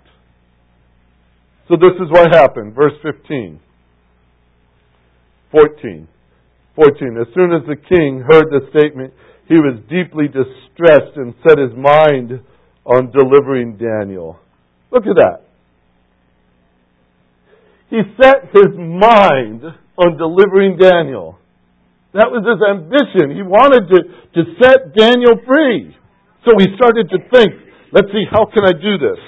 So 1.68 1.76
this 1.76 1.94
is 2.02 2.10
what 2.10 2.34
happened. 2.34 2.74
Verse 2.74 2.94
15. 3.04 3.60
14. 5.52 6.08
14. 6.76 7.18
As 7.20 7.28
soon 7.36 7.54
as 7.54 7.62
the 7.68 7.76
king 7.76 8.24
heard 8.30 8.46
the 8.50 8.68
statement, 8.70 9.14
he 9.48 9.56
was 9.56 9.80
deeply 9.90 10.28
distressed 10.28 11.16
and 11.16 11.34
set 11.48 11.58
his 11.58 11.72
mind 11.76 12.42
on 12.86 13.12
delivering 13.12 13.78
Daniel. 13.78 14.40
Look 14.92 15.04
at 15.06 15.16
that. 15.16 15.44
He 17.90 18.02
set 18.22 18.52
his 18.54 18.76
mind 18.78 19.64
on 19.98 20.18
delivering 20.18 20.78
Daniel. 20.78 21.38
That 22.14 22.32
was 22.32 22.44
his 22.44 22.62
ambition. 22.64 23.36
He 23.36 23.44
wanted 23.44 23.88
to, 23.90 24.00
to 24.36 24.52
set 24.62 24.96
Daniel 24.96 25.40
free. 25.46 25.96
So 26.48 26.56
he 26.58 26.72
started 26.80 27.12
to 27.12 27.20
think, 27.28 27.52
let's 27.92 28.08
see, 28.08 28.24
how 28.32 28.48
can 28.48 28.64
I 28.64 28.72
do 28.72 28.96
this? 28.96 29.20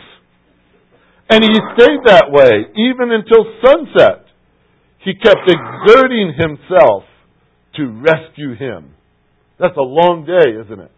And 1.30 1.44
he 1.44 1.52
stayed 1.76 2.00
that 2.08 2.32
way 2.32 2.72
even 2.80 3.12
until 3.12 3.44
sunset. 3.60 4.26
He 5.04 5.14
kept 5.14 5.44
exerting 5.44 6.34
himself 6.40 7.04
to 7.76 7.84
rescue 7.88 8.56
him. 8.56 8.96
That's 9.60 9.76
a 9.76 9.84
long 9.84 10.26
day, 10.26 10.56
isn't 10.64 10.80
it? 10.80 10.92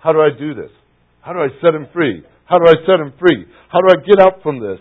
How 0.00 0.12
do 0.12 0.20
I 0.20 0.30
do 0.36 0.54
this? 0.54 0.72
How 1.20 1.32
do 1.32 1.40
I 1.40 1.48
set 1.60 1.74
him 1.74 1.88
free? 1.92 2.24
How 2.46 2.58
do 2.58 2.64
I 2.64 2.74
set 2.86 2.98
him 2.98 3.12
free? 3.20 3.44
How 3.68 3.80
do 3.80 3.88
I 3.92 4.00
get 4.00 4.18
out 4.18 4.42
from 4.42 4.60
this? 4.60 4.80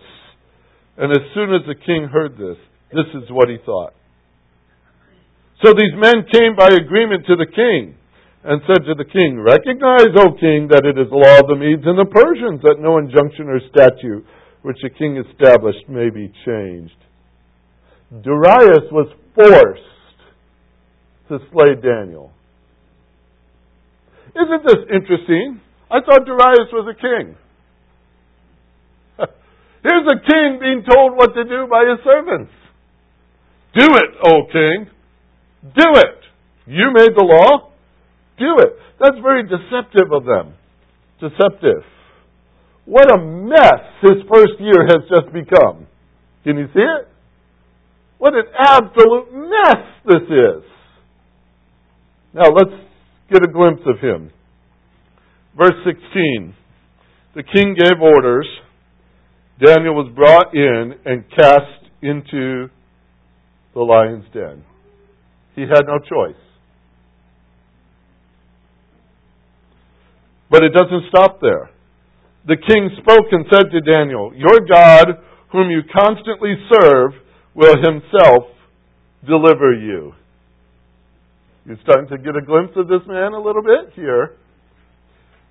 And 0.97 1.11
as 1.11 1.27
soon 1.33 1.53
as 1.53 1.61
the 1.67 1.75
king 1.75 2.07
heard 2.07 2.37
this, 2.37 2.57
this 2.93 3.09
is 3.21 3.29
what 3.29 3.49
he 3.49 3.57
thought. 3.65 3.93
So 5.63 5.73
these 5.73 5.91
men 5.97 6.23
came 6.31 6.55
by 6.55 6.67
agreement 6.71 7.25
to 7.27 7.35
the 7.35 7.47
king 7.47 7.95
and 8.45 8.61
said 8.67 8.85
to 8.85 8.93
the 8.93 9.09
king, 9.09 9.41
Recognize, 9.41 10.13
O 10.21 10.37
king, 10.37 10.69
that 10.69 10.85
it 10.85 11.01
is 11.01 11.09
the 11.09 11.17
law 11.17 11.41
of 11.41 11.49
the 11.49 11.57
Medes 11.57 11.81
and 11.81 11.97
the 11.97 12.05
Persians 12.05 12.61
that 12.61 12.77
no 12.77 13.01
injunction 13.01 13.49
or 13.49 13.59
statute 13.73 14.23
which 14.61 14.77
the 14.81 14.89
king 14.89 15.17
established 15.17 15.89
may 15.89 16.09
be 16.13 16.31
changed. 16.45 16.97
Darius 18.09 18.85
was 18.93 19.09
forced 19.33 19.81
to 21.29 21.39
slay 21.51 21.73
Daniel. 21.81 22.31
Isn't 24.37 24.63
this 24.63 24.93
interesting? 24.93 25.61
I 25.89 26.01
thought 26.05 26.25
Darius 26.25 26.69
was 26.69 26.85
a 26.85 26.97
king. 27.01 27.35
Here's 29.81 30.05
a 30.05 30.21
king 30.21 30.59
being 30.61 30.83
told 30.85 31.17
what 31.17 31.33
to 31.33 31.43
do 31.45 31.65
by 31.65 31.81
his 31.89 31.99
servants. 32.05 32.53
Do 33.73 33.85
it, 33.85 34.11
O 34.21 34.45
king. 34.53 34.85
Do 35.63 35.89
it. 35.97 36.19
You 36.67 36.93
made 36.93 37.15
the 37.15 37.25
law 37.25 37.71
do 38.37 38.57
it. 38.59 38.73
That's 38.99 39.17
very 39.21 39.43
deceptive 39.43 40.11
of 40.11 40.25
them. 40.25 40.53
Deceptive. 41.19 41.83
What 42.85 43.09
a 43.11 43.17
mess 43.17 43.81
his 44.01 44.23
first 44.31 44.59
year 44.59 44.85
has 44.85 45.09
just 45.09 45.33
become. 45.33 45.87
Can 46.43 46.57
you 46.57 46.67
see 46.73 46.81
it? 46.81 47.07
What 48.17 48.33
an 48.35 48.45
absolute 48.57 49.33
mess 49.33 49.83
this 50.05 50.23
is. 50.29 50.63
Now 52.33 52.49
let's 52.49 52.75
get 53.31 53.43
a 53.43 53.51
glimpse 53.51 53.81
of 53.87 53.99
him. 53.99 54.31
Verse 55.57 55.75
16. 55.85 56.53
The 57.35 57.43
king 57.43 57.75
gave 57.75 58.01
orders. 58.01 58.47
Daniel 59.65 59.95
was 59.95 60.11
brought 60.13 60.53
in 60.53 60.93
and 61.05 61.23
cast 61.29 61.91
into 62.01 62.67
the 63.73 63.81
lion's 63.81 64.25
den. 64.33 64.63
He 65.55 65.61
had 65.61 65.83
no 65.87 65.97
choice. 65.99 66.44
But 70.49 70.63
it 70.63 70.73
doesn't 70.73 71.09
stop 71.09 71.41
there. 71.41 71.69
The 72.47 72.57
king 72.57 72.89
spoke 73.01 73.31
and 73.31 73.45
said 73.49 73.71
to 73.71 73.81
Daniel, 73.81 74.31
Your 74.35 74.61
God, 74.69 75.17
whom 75.51 75.69
you 75.69 75.81
constantly 75.91 76.53
serve, 76.71 77.11
will 77.55 77.75
himself 77.77 78.43
deliver 79.25 79.73
you. 79.73 80.13
You're 81.65 81.79
starting 81.81 82.09
to 82.09 82.17
get 82.17 82.35
a 82.35 82.45
glimpse 82.45 82.73
of 82.75 82.87
this 82.87 83.01
man 83.07 83.33
a 83.33 83.41
little 83.41 83.63
bit 83.63 83.93
here. 83.95 84.37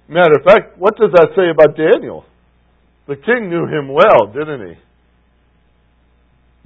Matter 0.09 0.35
of 0.38 0.44
fact, 0.44 0.78
what 0.78 0.96
does 0.96 1.11
that 1.14 1.30
say 1.35 1.50
about 1.50 1.76
Daniel? 1.76 2.24
The 3.09 3.16
king 3.16 3.50
knew 3.50 3.66
him 3.66 3.88
well, 3.88 4.33
didn't 4.33 4.68
he? 4.68 4.74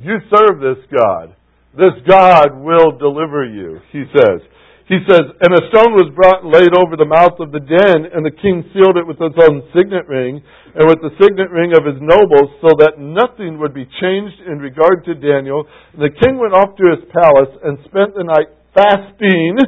You 0.05 0.19
serve 0.35 0.61
this 0.61 0.85
God. 0.95 1.35
This 1.77 1.95
God 2.07 2.61
will 2.61 2.99
deliver 2.99 3.45
you, 3.45 3.81
he 3.93 4.05
says. 4.13 4.41
He 4.89 4.97
says, 5.05 5.37
And 5.45 5.53
a 5.53 5.69
stone 5.69 5.93
was 5.93 6.09
brought 6.17 6.41
and 6.41 6.49
laid 6.49 6.73
over 6.73 6.97
the 6.97 7.05
mouth 7.05 7.37
of 7.45 7.53
the 7.53 7.61
den, 7.61 8.09
and 8.09 8.25
the 8.25 8.33
king 8.33 8.65
sealed 8.73 8.97
it 8.97 9.05
with 9.05 9.21
his 9.21 9.37
own 9.37 9.69
signet 9.77 10.09
ring, 10.09 10.41
and 10.41 10.85
with 10.89 11.05
the 11.05 11.13
signet 11.21 11.53
ring 11.53 11.77
of 11.77 11.85
his 11.85 12.01
nobles, 12.01 12.57
so 12.65 12.73
that 12.81 12.97
nothing 12.97 13.61
would 13.61 13.77
be 13.77 13.85
changed 14.01 14.41
in 14.49 14.57
regard 14.57 15.05
to 15.05 15.13
Daniel. 15.13 15.69
And 15.93 16.01
the 16.01 16.17
king 16.17 16.41
went 16.41 16.57
off 16.57 16.73
to 16.81 16.85
his 16.89 17.05
palace 17.13 17.53
and 17.61 17.77
spent 17.85 18.17
the 18.17 18.25
night 18.25 18.49
fasting. 18.73 19.61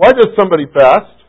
Why 0.00 0.08
does 0.16 0.32
somebody 0.40 0.72
fast? 0.72 1.20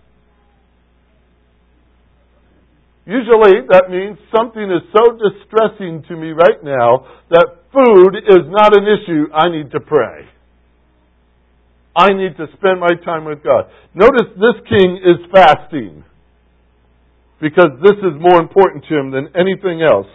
Usually 3.03 3.60
that 3.75 3.91
means 3.91 4.17
something 4.31 4.71
is 4.71 4.88
so 4.95 5.19
distressing 5.19 6.01
to 6.08 6.15
me 6.15 6.31
right 6.31 6.63
now 6.63 7.05
that 7.29 7.67
food 7.75 8.23
is 8.23 8.47
not 8.47 8.71
an 8.71 8.88
issue. 8.88 9.27
I 9.36 9.51
need 9.51 9.69
to 9.75 9.84
pray. 9.84 10.31
I 11.95 12.12
need 12.12 12.36
to 12.38 12.47
spend 12.58 12.79
my 12.79 12.91
time 13.05 13.23
with 13.23 13.43
God. 13.43 13.71
Notice 13.93 14.36
this 14.36 14.60
king 14.67 14.99
is 14.99 15.31
fasting 15.31 16.03
because 17.39 17.71
this 17.84 17.97
is 18.03 18.19
more 18.19 18.39
important 18.39 18.84
to 18.89 18.97
him 18.97 19.12
than 19.12 19.29
anything 19.36 19.81
else. 19.81 20.12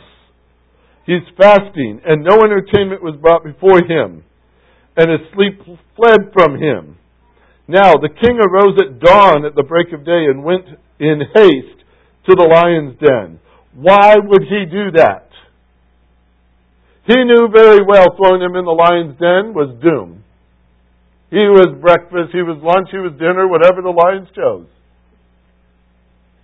He's 1.06 1.24
fasting, 1.36 2.00
and 2.04 2.22
no 2.22 2.36
entertainment 2.44 3.02
was 3.02 3.16
brought 3.20 3.44
before 3.44 3.78
him, 3.78 4.24
and 4.96 5.10
his 5.10 5.26
sleep 5.34 5.60
fled 5.96 6.32
from 6.32 6.60
him. 6.60 6.98
Now 7.66 7.94
the 7.94 8.10
king 8.10 8.36
arose 8.36 8.76
at 8.82 9.00
dawn 9.00 9.44
at 9.46 9.54
the 9.54 9.62
break 9.62 9.92
of 9.92 10.04
day 10.04 10.26
and 10.28 10.44
went 10.44 10.66
in 10.98 11.22
haste 11.34 11.80
to 12.28 12.34
the 12.34 12.48
lion's 12.50 12.98
den. 12.98 13.40
Why 13.74 14.16
would 14.16 14.42
he 14.42 14.66
do 14.70 14.90
that? 14.96 15.28
He 17.06 17.16
knew 17.24 17.48
very 17.54 17.80
well 17.86 18.06
throwing 18.16 18.42
him 18.42 18.56
in 18.56 18.64
the 18.64 18.76
lion's 18.76 19.18
den 19.18 19.54
was 19.54 19.78
doom. 19.82 20.19
He 21.30 21.46
was 21.46 21.78
breakfast, 21.80 22.34
he 22.34 22.42
was 22.42 22.58
lunch, 22.58 22.88
he 22.90 22.98
was 22.98 23.14
dinner, 23.14 23.46
whatever 23.46 23.82
the 23.82 23.94
lions 23.94 24.28
chose. 24.34 24.66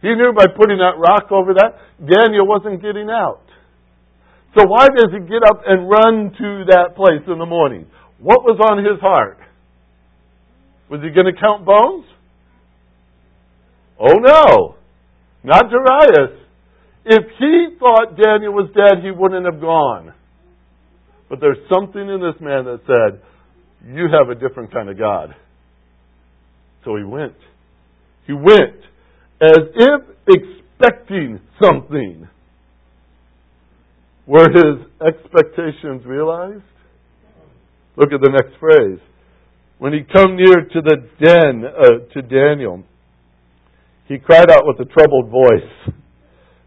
He 0.00 0.14
knew 0.14 0.32
by 0.32 0.46
putting 0.46 0.78
that 0.78 0.94
rock 0.94 1.32
over 1.32 1.54
that, 1.54 1.74
Daniel 1.98 2.46
wasn't 2.46 2.82
getting 2.82 3.10
out. 3.10 3.42
So 4.56 4.64
why 4.64 4.86
does 4.88 5.10
he 5.12 5.20
get 5.26 5.42
up 5.42 5.62
and 5.66 5.90
run 5.90 6.30
to 6.38 6.64
that 6.70 6.94
place 6.94 7.26
in 7.26 7.38
the 7.38 7.46
morning? 7.46 7.86
What 8.18 8.44
was 8.44 8.58
on 8.62 8.78
his 8.78 9.00
heart? 9.00 9.38
Was 10.88 11.00
he 11.02 11.10
going 11.10 11.26
to 11.26 11.38
count 11.38 11.66
bones? 11.66 12.06
Oh 13.98 14.18
no, 14.22 14.76
not 15.42 15.64
Darius. 15.68 16.38
If 17.04 17.24
he 17.38 17.76
thought 17.78 18.16
Daniel 18.16 18.52
was 18.52 18.70
dead, 18.74 19.02
he 19.02 19.10
wouldn't 19.10 19.46
have 19.46 19.60
gone. 19.60 20.12
But 21.28 21.40
there's 21.40 21.58
something 21.72 22.02
in 22.02 22.20
this 22.20 22.40
man 22.40 22.64
that 22.64 22.80
said, 22.86 23.22
you 23.86 24.08
have 24.12 24.28
a 24.30 24.34
different 24.34 24.72
kind 24.72 24.88
of 24.88 24.98
God. 24.98 25.34
So 26.84 26.96
he 26.96 27.04
went. 27.04 27.34
He 28.26 28.32
went 28.32 28.76
as 29.40 29.58
if 29.74 30.02
expecting 30.28 31.40
something. 31.62 32.28
Were 34.26 34.48
his 34.50 34.86
expectations 35.06 36.04
realized? 36.04 36.62
Look 37.96 38.12
at 38.12 38.20
the 38.20 38.30
next 38.30 38.58
phrase. 38.58 38.98
When 39.78 39.92
he 39.92 40.00
come 40.00 40.36
near 40.36 40.64
to 40.64 40.80
the 40.80 40.96
den 41.22 41.64
uh, 41.64 42.12
to 42.12 42.22
Daniel, 42.22 42.82
he 44.08 44.18
cried 44.18 44.50
out 44.50 44.62
with 44.64 44.80
a 44.80 44.90
troubled 44.90 45.30
voice. 45.30 45.94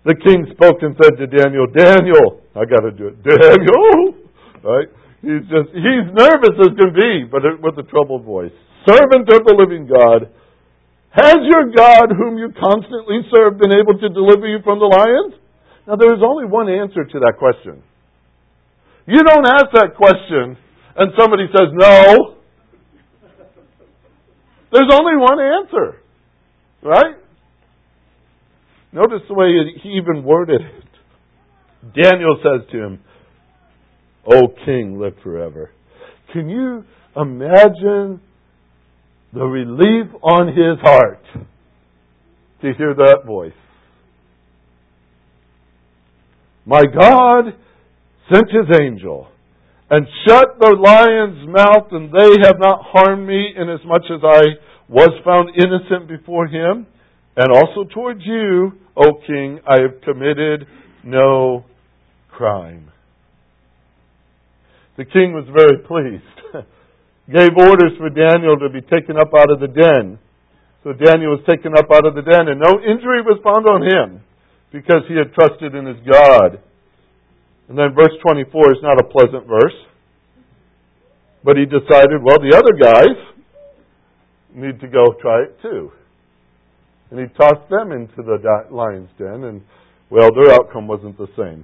The 0.06 0.16
king 0.16 0.46
spoke 0.54 0.78
and 0.82 0.96
said 1.02 1.18
to 1.18 1.28
Daniel, 1.28 1.68
Daniel, 1.68 2.42
I 2.56 2.66
got 2.66 2.82
to 2.82 2.92
do 2.92 3.08
it. 3.08 3.24
Daniel, 3.24 4.16
right? 4.64 4.88
He's 5.22 5.44
just, 5.52 5.70
he's 5.76 6.08
nervous 6.16 6.56
as 6.64 6.72
can 6.80 6.92
be, 6.96 7.28
but 7.28 7.44
with 7.60 7.76
a 7.78 7.88
troubled 7.90 8.24
voice. 8.24 8.56
Servant 8.88 9.28
of 9.28 9.44
the 9.44 9.56
living 9.58 9.86
God, 9.86 10.32
has 11.12 11.38
your 11.44 11.74
God, 11.76 12.16
whom 12.16 12.38
you 12.38 12.54
constantly 12.56 13.26
serve, 13.34 13.60
been 13.60 13.74
able 13.74 14.00
to 14.00 14.10
deliver 14.10 14.48
you 14.48 14.60
from 14.64 14.80
the 14.80 14.88
lions? 14.88 15.36
Now, 15.88 15.96
there 15.96 16.14
is 16.14 16.22
only 16.24 16.46
one 16.46 16.70
answer 16.70 17.04
to 17.04 17.20
that 17.20 17.36
question. 17.38 17.84
You 19.08 19.24
don't 19.24 19.46
ask 19.46 19.74
that 19.74 19.98
question 19.98 20.56
and 20.96 21.12
somebody 21.18 21.48
says 21.48 21.70
no. 21.74 22.36
There's 24.72 24.92
only 24.94 25.18
one 25.18 25.40
answer. 25.40 26.02
Right? 26.84 27.16
Notice 28.92 29.22
the 29.28 29.34
way 29.34 29.48
he 29.82 29.90
even 29.98 30.24
worded 30.24 30.62
it. 30.62 32.04
Daniel 32.04 32.38
says 32.44 32.70
to 32.72 32.78
him, 32.78 33.00
O 34.26 34.48
King, 34.66 35.00
live 35.00 35.14
forever. 35.24 35.72
Can 36.34 36.50
you 36.50 36.84
imagine 37.16 38.22
the 39.34 39.46
relief 39.46 40.08
on 40.22 40.48
his 40.48 40.80
heart 40.82 41.24
to 42.62 42.74
hear 42.78 42.94
that 42.94 43.22
voice? 43.26 43.54
My 46.66 46.84
God 46.84 47.56
sent 48.32 48.46
his 48.52 48.80
angel 48.80 49.28
and 49.90 50.06
shut 50.28 50.60
the 50.60 50.76
lion's 50.76 51.48
mouth, 51.48 51.88
and 51.92 52.12
they 52.12 52.48
have 52.48 52.60
not 52.60 52.82
harmed 52.84 53.28
me, 53.28 53.54
inasmuch 53.56 54.04
as 54.14 54.22
I 54.24 54.44
was 54.88 55.10
found 55.26 55.50
innocent 55.56 56.08
before 56.08 56.46
him. 56.48 56.86
And 57.36 57.52
also 57.52 57.90
towards 57.92 58.22
you, 58.24 58.74
O 58.96 59.14
king, 59.26 59.60
I 59.68 59.82
have 59.82 60.02
committed 60.04 60.68
no 61.04 61.66
crime. 62.30 62.92
The 65.00 65.08
king 65.08 65.32
was 65.32 65.48
very 65.48 65.80
pleased. 65.88 66.36
Gave 67.32 67.56
orders 67.56 67.96
for 67.96 68.12
Daniel 68.12 68.60
to 68.60 68.68
be 68.68 68.84
taken 68.84 69.16
up 69.16 69.32
out 69.32 69.48
of 69.48 69.64
the 69.64 69.72
den. 69.72 70.20
So 70.84 70.92
Daniel 70.92 71.40
was 71.40 71.46
taken 71.48 71.72
up 71.72 71.88
out 71.88 72.04
of 72.04 72.20
the 72.20 72.22
den, 72.22 72.52
and 72.52 72.60
no 72.60 72.84
injury 72.84 73.24
was 73.24 73.40
found 73.40 73.64
on 73.64 73.88
him 73.88 74.20
because 74.76 75.08
he 75.08 75.16
had 75.16 75.32
trusted 75.32 75.72
in 75.74 75.86
his 75.86 76.04
God. 76.04 76.60
And 77.70 77.80
then 77.80 77.96
verse 77.96 78.12
24 78.28 78.76
is 78.76 78.84
not 78.84 79.00
a 79.00 79.08
pleasant 79.08 79.48
verse. 79.48 79.80
But 81.46 81.56
he 81.56 81.64
decided, 81.64 82.20
well, 82.20 82.44
the 82.44 82.60
other 82.60 82.76
guys 82.76 83.16
need 84.52 84.82
to 84.82 84.88
go 84.92 85.16
try 85.22 85.44
it 85.48 85.62
too. 85.62 85.94
And 87.10 87.22
he 87.22 87.28
tossed 87.40 87.70
them 87.72 87.94
into 87.94 88.20
the 88.20 88.36
lion's 88.70 89.10
den, 89.18 89.48
and, 89.48 89.62
well, 90.10 90.36
their 90.36 90.52
outcome 90.52 90.90
wasn't 90.90 91.18
the 91.18 91.32
same. 91.38 91.64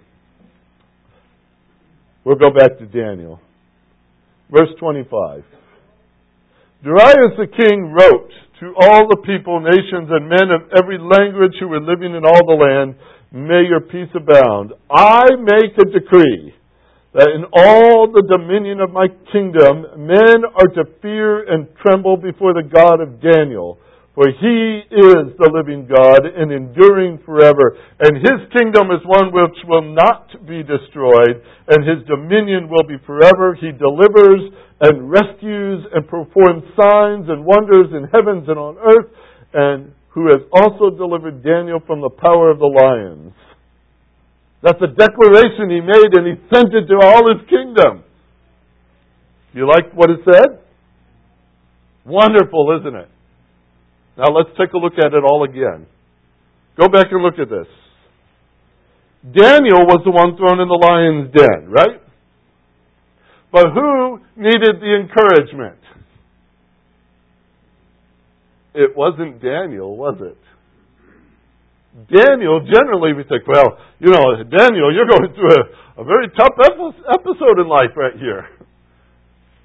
We'll 2.25 2.35
go 2.35 2.49
back 2.49 2.79
to 2.79 2.85
Daniel. 2.85 3.39
Verse 4.49 4.69
25. 4.79 5.43
Darius 6.83 7.37
the 7.37 7.47
king 7.47 7.93
wrote 7.93 8.31
to 8.59 8.73
all 8.81 9.07
the 9.07 9.21
people, 9.25 9.59
nations, 9.59 10.09
and 10.09 10.27
men 10.27 10.49
of 10.49 10.61
every 10.75 10.97
language 10.97 11.53
who 11.59 11.67
were 11.67 11.81
living 11.81 12.15
in 12.15 12.25
all 12.25 12.45
the 12.45 12.57
land, 12.57 12.95
May 13.31 13.67
your 13.67 13.81
peace 13.81 14.09
abound. 14.15 14.71
I 14.89 15.35
make 15.35 15.77
a 15.77 15.83
decree 15.83 16.53
that 17.13 17.29
in 17.35 17.43
all 17.51 18.07
the 18.07 18.23
dominion 18.27 18.79
of 18.79 18.91
my 18.91 19.07
kingdom, 19.31 20.07
men 20.07 20.45
are 20.55 20.67
to 20.67 20.85
fear 21.01 21.43
and 21.43 21.67
tremble 21.85 22.17
before 22.17 22.53
the 22.53 22.63
God 22.63 23.01
of 23.01 23.21
Daniel 23.21 23.77
for 24.15 24.31
he 24.31 24.57
is 24.87 25.35
the 25.35 25.51
living 25.51 25.91
God 25.91 26.23
and 26.23 26.47
enduring 26.47 27.19
forever. 27.27 27.75
And 27.99 28.15
his 28.15 28.47
kingdom 28.55 28.87
is 28.95 29.03
one 29.03 29.35
which 29.35 29.59
will 29.67 29.83
not 29.83 30.31
be 30.47 30.63
destroyed, 30.63 31.43
and 31.67 31.83
his 31.83 32.07
dominion 32.07 32.71
will 32.71 32.87
be 32.87 32.95
forever. 33.03 33.59
He 33.59 33.75
delivers 33.75 34.55
and 34.79 35.11
rescues 35.11 35.83
and 35.91 36.07
performs 36.07 36.63
signs 36.79 37.27
and 37.27 37.43
wonders 37.43 37.91
in 37.91 38.07
heavens 38.15 38.47
and 38.47 38.55
on 38.55 38.79
earth, 38.79 39.11
and 39.51 39.91
who 40.15 40.31
has 40.31 40.47
also 40.55 40.95
delivered 40.95 41.43
Daniel 41.43 41.83
from 41.85 41.99
the 41.99 42.09
power 42.09 42.49
of 42.49 42.59
the 42.59 42.71
lions. 42.71 43.35
That's 44.63 44.79
a 44.79 44.95
declaration 44.95 45.67
he 45.67 45.83
made 45.83 46.15
and 46.15 46.25
he 46.25 46.39
sent 46.55 46.71
it 46.71 46.87
to 46.87 46.97
all 47.03 47.27
his 47.27 47.43
kingdom. 47.51 48.07
You 49.53 49.67
like 49.67 49.93
what 49.93 50.09
it 50.09 50.19
said? 50.23 50.63
Wonderful, 52.05 52.79
isn't 52.79 52.95
it? 52.95 53.09
Now 54.17 54.33
let's 54.33 54.49
take 54.57 54.73
a 54.73 54.77
look 54.77 54.93
at 54.97 55.13
it 55.13 55.23
all 55.23 55.43
again. 55.43 55.87
Go 56.79 56.87
back 56.87 57.07
and 57.11 57.21
look 57.21 57.39
at 57.39 57.49
this. 57.49 57.67
Daniel 59.23 59.85
was 59.87 60.01
the 60.05 60.11
one 60.11 60.37
thrown 60.37 60.59
in 60.59 60.67
the 60.67 60.77
lion's 60.77 61.33
den, 61.33 61.69
right? 61.69 62.01
But 63.51 63.71
who 63.73 64.19
needed 64.35 64.81
the 64.81 64.95
encouragement? 65.01 65.79
It 68.75 68.95
wasn't 68.95 69.41
Daniel, 69.41 69.95
was 69.95 70.19
it? 70.21 70.37
Daniel, 72.11 72.59
generally 72.59 73.13
we 73.13 73.23
think, 73.23 73.47
well, 73.47 73.79
you 73.99 74.11
know, 74.11 74.43
Daniel, 74.43 74.93
you're 74.93 75.07
going 75.07 75.33
through 75.33 75.55
a, 75.55 76.01
a 76.01 76.03
very 76.03 76.27
tough 76.35 76.51
episode 76.59 77.59
in 77.59 77.67
life 77.67 77.95
right 77.95 78.19
here. 78.19 78.49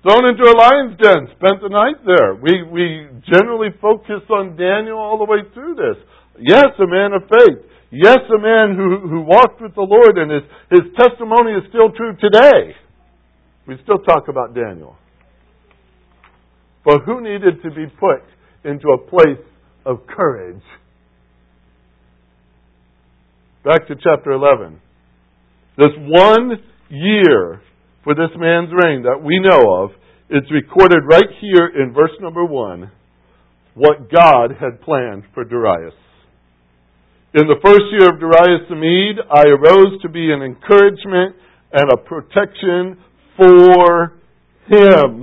Thrown 0.02 0.32
into 0.32 0.44
a 0.48 0.56
lion's 0.56 0.96
den, 0.96 1.28
spent 1.36 1.60
the 1.60 1.68
night 1.68 2.00
there. 2.06 2.34
We, 2.34 2.62
we 2.64 3.06
generally 3.28 3.68
focus 3.82 4.24
on 4.30 4.56
Daniel 4.56 4.96
all 4.96 5.18
the 5.18 5.28
way 5.28 5.44
through 5.52 5.74
this. 5.74 6.02
Yes, 6.40 6.68
a 6.78 6.86
man 6.86 7.12
of 7.12 7.28
faith. 7.28 7.70
Yes, 7.92 8.18
a 8.34 8.40
man 8.40 8.76
who, 8.76 9.08
who 9.08 9.20
walked 9.22 9.60
with 9.60 9.74
the 9.74 9.82
Lord 9.82 10.16
and 10.16 10.30
his, 10.30 10.42
his 10.70 10.88
testimony 10.96 11.52
is 11.52 11.64
still 11.68 11.90
true 11.92 12.16
today. 12.16 12.74
We 13.66 13.76
still 13.82 13.98
talk 13.98 14.28
about 14.28 14.54
Daniel. 14.54 14.96
But 16.84 17.02
who 17.04 17.20
needed 17.20 17.62
to 17.62 17.70
be 17.70 17.86
put 17.86 18.24
into 18.64 18.88
a 18.88 18.98
place 18.98 19.44
of 19.84 20.06
courage? 20.06 20.62
Back 23.64 23.86
to 23.88 23.94
chapter 23.96 24.32
11. 24.32 24.80
This 25.76 25.92
one 25.98 26.52
year 26.88 27.60
for 28.04 28.14
this 28.14 28.30
man's 28.36 28.70
reign 28.72 29.02
that 29.02 29.22
we 29.22 29.40
know 29.40 29.84
of, 29.84 29.90
it's 30.28 30.50
recorded 30.50 31.02
right 31.04 31.28
here 31.40 31.66
in 31.66 31.92
verse 31.92 32.14
number 32.20 32.44
1 32.44 32.90
what 33.74 34.10
God 34.10 34.56
had 34.60 34.82
planned 34.82 35.24
for 35.34 35.44
Darius. 35.44 35.94
In 37.32 37.46
the 37.46 37.60
first 37.62 37.86
year 37.94 38.10
of 38.10 38.18
Darius 38.18 38.66
the 38.68 38.74
Mede, 38.74 39.22
I 39.30 39.46
arose 39.46 40.02
to 40.02 40.08
be 40.08 40.32
an 40.32 40.42
encouragement 40.42 41.36
and 41.72 41.86
a 41.92 41.96
protection 41.96 42.98
for 43.38 44.18
him. 44.66 45.22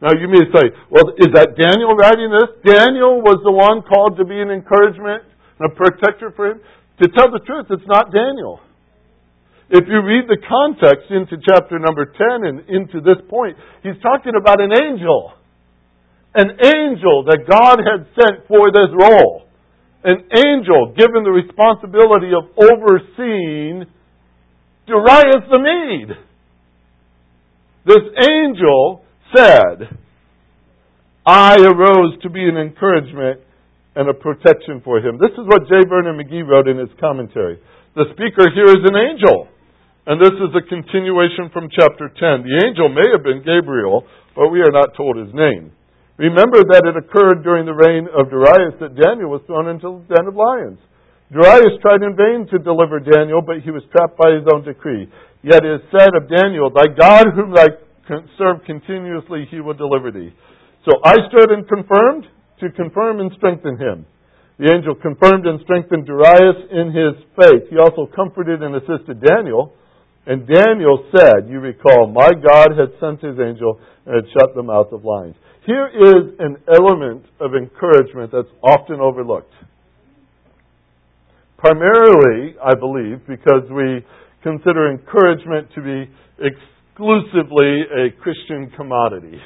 Now 0.00 0.12
you 0.14 0.28
may 0.28 0.46
say, 0.54 0.70
well, 0.90 1.10
is 1.18 1.34
that 1.34 1.58
Daniel 1.58 1.96
writing 1.96 2.30
this? 2.30 2.74
Daniel 2.74 3.22
was 3.22 3.42
the 3.42 3.50
one 3.50 3.82
called 3.82 4.18
to 4.18 4.24
be 4.24 4.38
an 4.38 4.50
encouragement 4.50 5.24
and 5.58 5.70
a 5.70 5.74
protector 5.74 6.32
for 6.34 6.50
him. 6.50 6.60
To 7.02 7.08
tell 7.08 7.30
the 7.30 7.40
truth, 7.40 7.66
it's 7.70 7.88
not 7.88 8.12
Daniel. 8.12 8.60
If 9.70 9.84
you 9.88 10.00
read 10.04 10.28
the 10.28 10.36
context 10.44 11.10
into 11.10 11.40
chapter 11.40 11.78
number 11.78 12.04
10 12.04 12.44
and 12.44 12.68
into 12.68 13.00
this 13.00 13.22
point, 13.28 13.56
he's 13.82 14.00
talking 14.02 14.32
about 14.38 14.60
an 14.60 14.70
angel. 14.76 15.32
An 16.34 16.50
angel 16.50 17.24
that 17.24 17.48
God 17.48 17.80
had 17.80 18.06
sent 18.12 18.46
for 18.46 18.70
this 18.70 18.92
role. 18.92 19.46
An 20.04 20.20
angel 20.36 20.92
given 20.96 21.24
the 21.24 21.32
responsibility 21.32 22.32
of 22.36 22.52
overseeing 22.60 23.88
Darius 24.86 25.48
the 25.48 25.58
Mede. 25.58 26.16
This 27.86 28.04
angel 28.28 29.02
said, 29.34 29.96
I 31.24 31.56
arose 31.56 32.20
to 32.22 32.28
be 32.28 32.44
an 32.44 32.58
encouragement 32.58 33.40
and 33.96 34.10
a 34.10 34.14
protection 34.14 34.82
for 34.84 34.98
him. 34.98 35.16
This 35.18 35.32
is 35.32 35.46
what 35.46 35.68
J. 35.68 35.88
Vernon 35.88 36.20
McGee 36.20 36.46
wrote 36.46 36.68
in 36.68 36.76
his 36.76 36.90
commentary. 37.00 37.58
The 37.94 38.04
speaker 38.12 38.50
here 38.52 38.66
is 38.66 38.84
an 38.84 38.96
angel. 38.96 39.48
And 40.04 40.20
this 40.20 40.36
is 40.36 40.52
a 40.52 40.68
continuation 40.68 41.48
from 41.48 41.72
chapter 41.72 42.12
10. 42.12 42.44
The 42.44 42.60
angel 42.68 42.92
may 42.92 43.08
have 43.16 43.24
been 43.24 43.40
Gabriel, 43.40 44.04
but 44.36 44.52
we 44.52 44.60
are 44.60 44.68
not 44.68 44.92
told 44.92 45.16
his 45.16 45.32
name. 45.32 45.72
Remember 46.20 46.60
that 46.60 46.84
it 46.84 47.00
occurred 47.00 47.40
during 47.40 47.64
the 47.64 47.72
reign 47.72 48.04
of 48.12 48.28
Darius 48.28 48.76
that 48.84 49.00
Daniel 49.00 49.32
was 49.32 49.40
thrown 49.48 49.72
into 49.72 50.04
the 50.04 50.12
den 50.12 50.28
of 50.28 50.36
lions. 50.36 50.76
Darius 51.32 51.80
tried 51.80 52.04
in 52.04 52.12
vain 52.20 52.44
to 52.52 52.60
deliver 52.60 53.00
Daniel, 53.00 53.40
but 53.40 53.64
he 53.64 53.72
was 53.72 53.80
trapped 53.96 54.20
by 54.20 54.36
his 54.36 54.44
own 54.52 54.60
decree. 54.68 55.08
Yet 55.40 55.64
it 55.64 55.80
is 55.80 55.88
said 55.88 56.12
of 56.12 56.28
Daniel, 56.28 56.68
Thy 56.68 56.92
God 56.92 57.32
whom 57.32 57.56
thou 57.56 57.72
serve 58.36 58.60
continuously, 58.68 59.48
he 59.48 59.64
will 59.64 59.72
deliver 59.72 60.12
thee. 60.12 60.36
So 60.84 61.00
I 61.00 61.16
stood 61.32 61.48
and 61.48 61.64
confirmed 61.64 62.28
to 62.60 62.68
confirm 62.76 63.24
and 63.24 63.32
strengthen 63.40 63.80
him. 63.80 64.04
The 64.60 64.68
angel 64.68 65.00
confirmed 65.00 65.48
and 65.48 65.64
strengthened 65.64 66.04
Darius 66.04 66.60
in 66.68 66.92
his 66.92 67.16
faith. 67.40 67.72
He 67.72 67.80
also 67.80 68.04
comforted 68.04 68.60
and 68.60 68.76
assisted 68.76 69.24
Daniel 69.24 69.72
and 70.26 70.46
Daniel 70.46 71.04
said, 71.14 71.48
you 71.48 71.60
recall, 71.60 72.06
my 72.06 72.30
God 72.30 72.78
had 72.78 72.98
sent 73.00 73.20
his 73.20 73.38
angel 73.38 73.78
and 74.06 74.14
had 74.16 74.32
shut 74.32 74.54
the 74.54 74.62
mouth 74.62 74.92
of 74.92 75.04
lions. 75.04 75.36
Here 75.66 75.86
is 75.86 76.34
an 76.38 76.56
element 76.68 77.24
of 77.40 77.54
encouragement 77.54 78.32
that's 78.32 78.48
often 78.62 79.00
overlooked. 79.00 79.52
Primarily, 81.58 82.54
I 82.62 82.74
believe, 82.74 83.26
because 83.26 83.64
we 83.70 84.04
consider 84.42 84.90
encouragement 84.90 85.68
to 85.74 85.82
be 85.82 86.10
exclusively 86.38 87.82
a 87.82 88.10
Christian 88.22 88.70
commodity. 88.76 89.38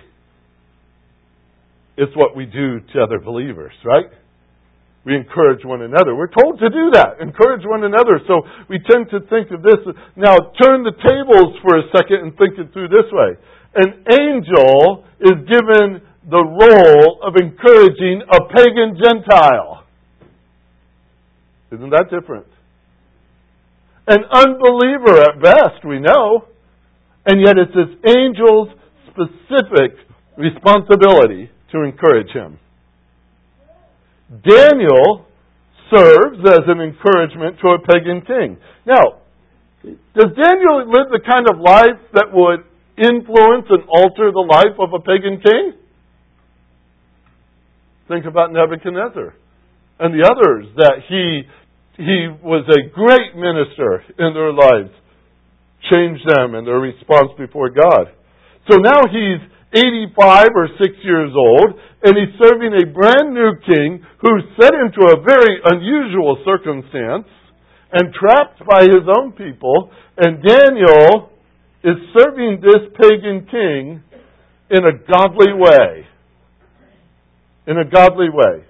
It's 1.97 2.15
what 2.17 2.37
we 2.37 2.47
do 2.47 2.81
to 2.81 3.03
other 3.03 3.21
believers, 3.25 3.73
right? 3.85 4.07
We 5.09 5.17
encourage 5.17 5.65
one 5.65 5.81
another. 5.81 6.15
We're 6.15 6.29
told 6.29 6.61
to 6.61 6.69
do 6.69 6.91
that. 6.93 7.17
Encourage 7.19 7.65
one 7.65 7.83
another. 7.83 8.21
So 8.29 8.43
we 8.69 8.77
tend 8.79 9.09
to 9.09 9.21
think 9.33 9.49
of 9.51 9.63
this. 9.63 9.81
Now, 10.17 10.37
turn 10.61 10.85
the 10.85 10.93
tables 10.93 11.57
for 11.65 11.81
a 11.81 11.89
second 11.97 12.29
and 12.29 12.37
think 12.37 12.61
it 12.61 12.75
through 12.75 12.93
this 12.93 13.09
way. 13.09 13.41
An 13.73 14.05
angel 14.13 15.09
is 15.17 15.49
given 15.49 16.05
the 16.29 16.45
role 16.45 17.25
of 17.25 17.41
encouraging 17.41 18.21
a 18.21 18.53
pagan 18.53 19.01
Gentile. 19.01 19.87
Isn't 21.73 21.89
that 21.89 22.13
different? 22.13 22.47
An 24.09 24.25
unbeliever 24.31 25.23
at 25.23 25.41
best, 25.41 25.89
we 25.89 26.01
know. 26.01 26.49
And 27.25 27.41
yet 27.41 27.57
it's 27.57 27.73
this 27.73 28.13
angel's 28.13 28.69
specific 29.09 29.97
responsibility 30.37 31.49
to 31.73 31.81
encourage 31.81 32.31
him. 32.31 32.59
Daniel 34.29 35.27
serves 35.95 36.39
as 36.45 36.65
an 36.69 36.81
encouragement 36.81 37.57
to 37.61 37.69
a 37.69 37.79
pagan 37.79 38.21
king. 38.23 38.59
Now, 38.87 39.23
does 39.83 40.33
Daniel 40.37 40.85
live 40.85 41.09
the 41.11 41.21
kind 41.25 41.49
of 41.49 41.61
life 41.61 42.01
that 42.13 42.29
would 42.33 42.61
influence 42.99 43.67
and 43.71 43.85
alter 43.89 44.31
the 44.33 44.45
life 44.47 44.77
of 44.79 44.93
a 44.93 45.01
pagan 45.01 45.41
king? 45.41 45.73
Think 48.09 48.27
about 48.27 48.53
Nebuchadnezzar 48.53 49.35
and 50.01 50.15
the 50.15 50.25
others 50.25 50.67
that 50.77 51.03
he 51.09 51.43
he 51.99 52.31
was 52.31 52.63
a 52.71 52.87
great 52.95 53.35
minister 53.35 54.07
in 54.23 54.31
their 54.33 54.55
lives, 54.55 54.95
changed 55.91 56.23
them 56.31 56.55
and 56.55 56.65
their 56.65 56.79
response 56.79 57.35
before 57.37 57.71
God. 57.71 58.07
So 58.71 58.79
now 58.79 59.03
he's 59.11 59.43
85 59.73 60.47
or 60.55 60.69
6 60.81 60.95
years 61.05 61.33
old, 61.37 61.79
and 62.03 62.17
he's 62.17 62.35
serving 62.41 62.73
a 62.73 62.87
brand 62.89 63.35
new 63.35 63.53
king 63.67 64.05
who's 64.21 64.45
set 64.61 64.73
into 64.73 65.03
a 65.13 65.21
very 65.21 65.61
unusual 65.65 66.39
circumstance 66.45 67.29
and 67.93 68.13
trapped 68.15 68.61
by 68.67 68.83
his 68.83 69.05
own 69.19 69.33
people, 69.33 69.91
and 70.17 70.43
Daniel 70.43 71.31
is 71.85 71.97
serving 72.19 72.61
this 72.61 72.89
pagan 73.01 73.47
king 73.51 74.03
in 74.71 74.85
a 74.85 74.93
godly 75.11 75.53
way. 75.53 76.07
In 77.67 77.79
a 77.79 77.85
godly 77.85 78.29
way. 78.31 78.65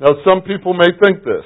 Now, 0.00 0.10
some 0.24 0.42
people 0.42 0.74
may 0.74 0.88
think 1.00 1.24
this. 1.24 1.44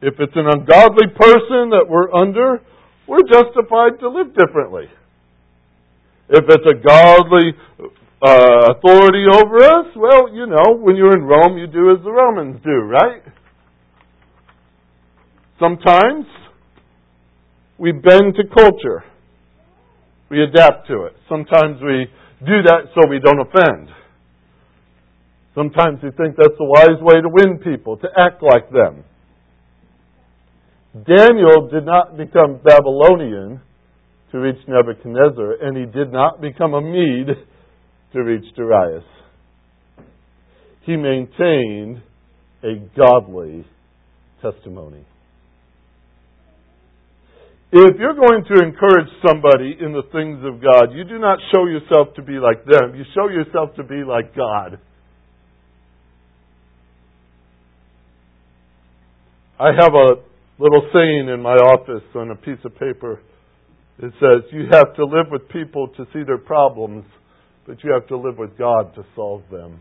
If 0.00 0.14
it's 0.18 0.36
an 0.36 0.46
ungodly 0.46 1.08
person 1.08 1.70
that 1.70 1.86
we're 1.88 2.12
under, 2.14 2.60
we're 3.08 3.22
justified 3.22 3.98
to 4.00 4.08
live 4.08 4.34
differently. 4.34 4.84
If 6.28 6.44
it's 6.48 6.66
a 6.66 6.74
godly 6.74 7.52
uh, 8.22 8.72
authority 8.72 9.24
over 9.30 9.58
us, 9.58 9.86
well, 9.96 10.32
you 10.32 10.46
know, 10.46 10.76
when 10.78 10.96
you're 10.96 11.14
in 11.14 11.24
Rome, 11.24 11.58
you 11.58 11.66
do 11.66 11.90
as 11.90 12.02
the 12.02 12.10
Romans 12.10 12.60
do, 12.64 12.70
right? 12.70 13.22
Sometimes 15.60 16.24
we 17.78 17.92
bend 17.92 18.34
to 18.36 18.44
culture. 18.54 19.04
We 20.30 20.42
adapt 20.42 20.88
to 20.88 21.04
it. 21.04 21.16
Sometimes 21.28 21.80
we 21.82 22.06
do 22.44 22.62
that 22.64 22.88
so 22.94 23.08
we 23.08 23.20
don't 23.20 23.40
offend. 23.40 23.88
Sometimes 25.54 26.00
we 26.02 26.10
think 26.10 26.36
that's 26.36 26.58
the 26.58 26.64
wise 26.64 27.00
way 27.00 27.20
to 27.20 27.28
win 27.28 27.58
people, 27.58 27.96
to 27.98 28.08
act 28.18 28.42
like 28.42 28.70
them. 28.70 29.04
Daniel 30.94 31.68
did 31.70 31.84
not 31.84 32.16
become 32.16 32.60
Babylonian 32.64 33.60
to 34.34 34.40
reach 34.40 34.58
Nebuchadnezzar, 34.66 35.58
and 35.62 35.76
he 35.76 35.84
did 35.84 36.12
not 36.12 36.40
become 36.40 36.74
a 36.74 36.80
Mede 36.80 37.36
to 38.12 38.18
reach 38.20 38.44
Darius. 38.56 39.04
He 40.82 40.96
maintained 40.96 42.02
a 42.64 42.74
godly 42.98 43.64
testimony. 44.42 45.06
If 47.70 47.94
you're 48.00 48.14
going 48.14 48.44
to 48.52 48.64
encourage 48.64 49.06
somebody 49.24 49.76
in 49.80 49.92
the 49.92 50.02
things 50.10 50.40
of 50.44 50.60
God, 50.60 50.92
you 50.92 51.04
do 51.04 51.20
not 51.20 51.38
show 51.54 51.66
yourself 51.66 52.16
to 52.16 52.22
be 52.22 52.40
like 52.40 52.64
them. 52.64 52.96
You 52.96 53.04
show 53.14 53.28
yourself 53.28 53.76
to 53.76 53.84
be 53.84 54.02
like 54.02 54.34
God. 54.34 54.80
I 59.60 59.70
have 59.78 59.94
a 59.94 60.14
little 60.58 60.90
saying 60.92 61.28
in 61.28 61.40
my 61.40 61.54
office 61.54 62.02
on 62.16 62.32
a 62.32 62.36
piece 62.36 62.58
of 62.64 62.72
paper. 62.72 63.20
It 63.98 64.12
says, 64.20 64.50
You 64.52 64.66
have 64.72 64.94
to 64.96 65.04
live 65.04 65.26
with 65.30 65.48
people 65.48 65.88
to 65.96 66.04
see 66.12 66.22
their 66.26 66.38
problems, 66.38 67.04
but 67.66 67.82
you 67.84 67.92
have 67.92 68.06
to 68.08 68.16
live 68.16 68.38
with 68.38 68.58
God 68.58 68.94
to 68.96 69.04
solve 69.14 69.42
them. 69.50 69.80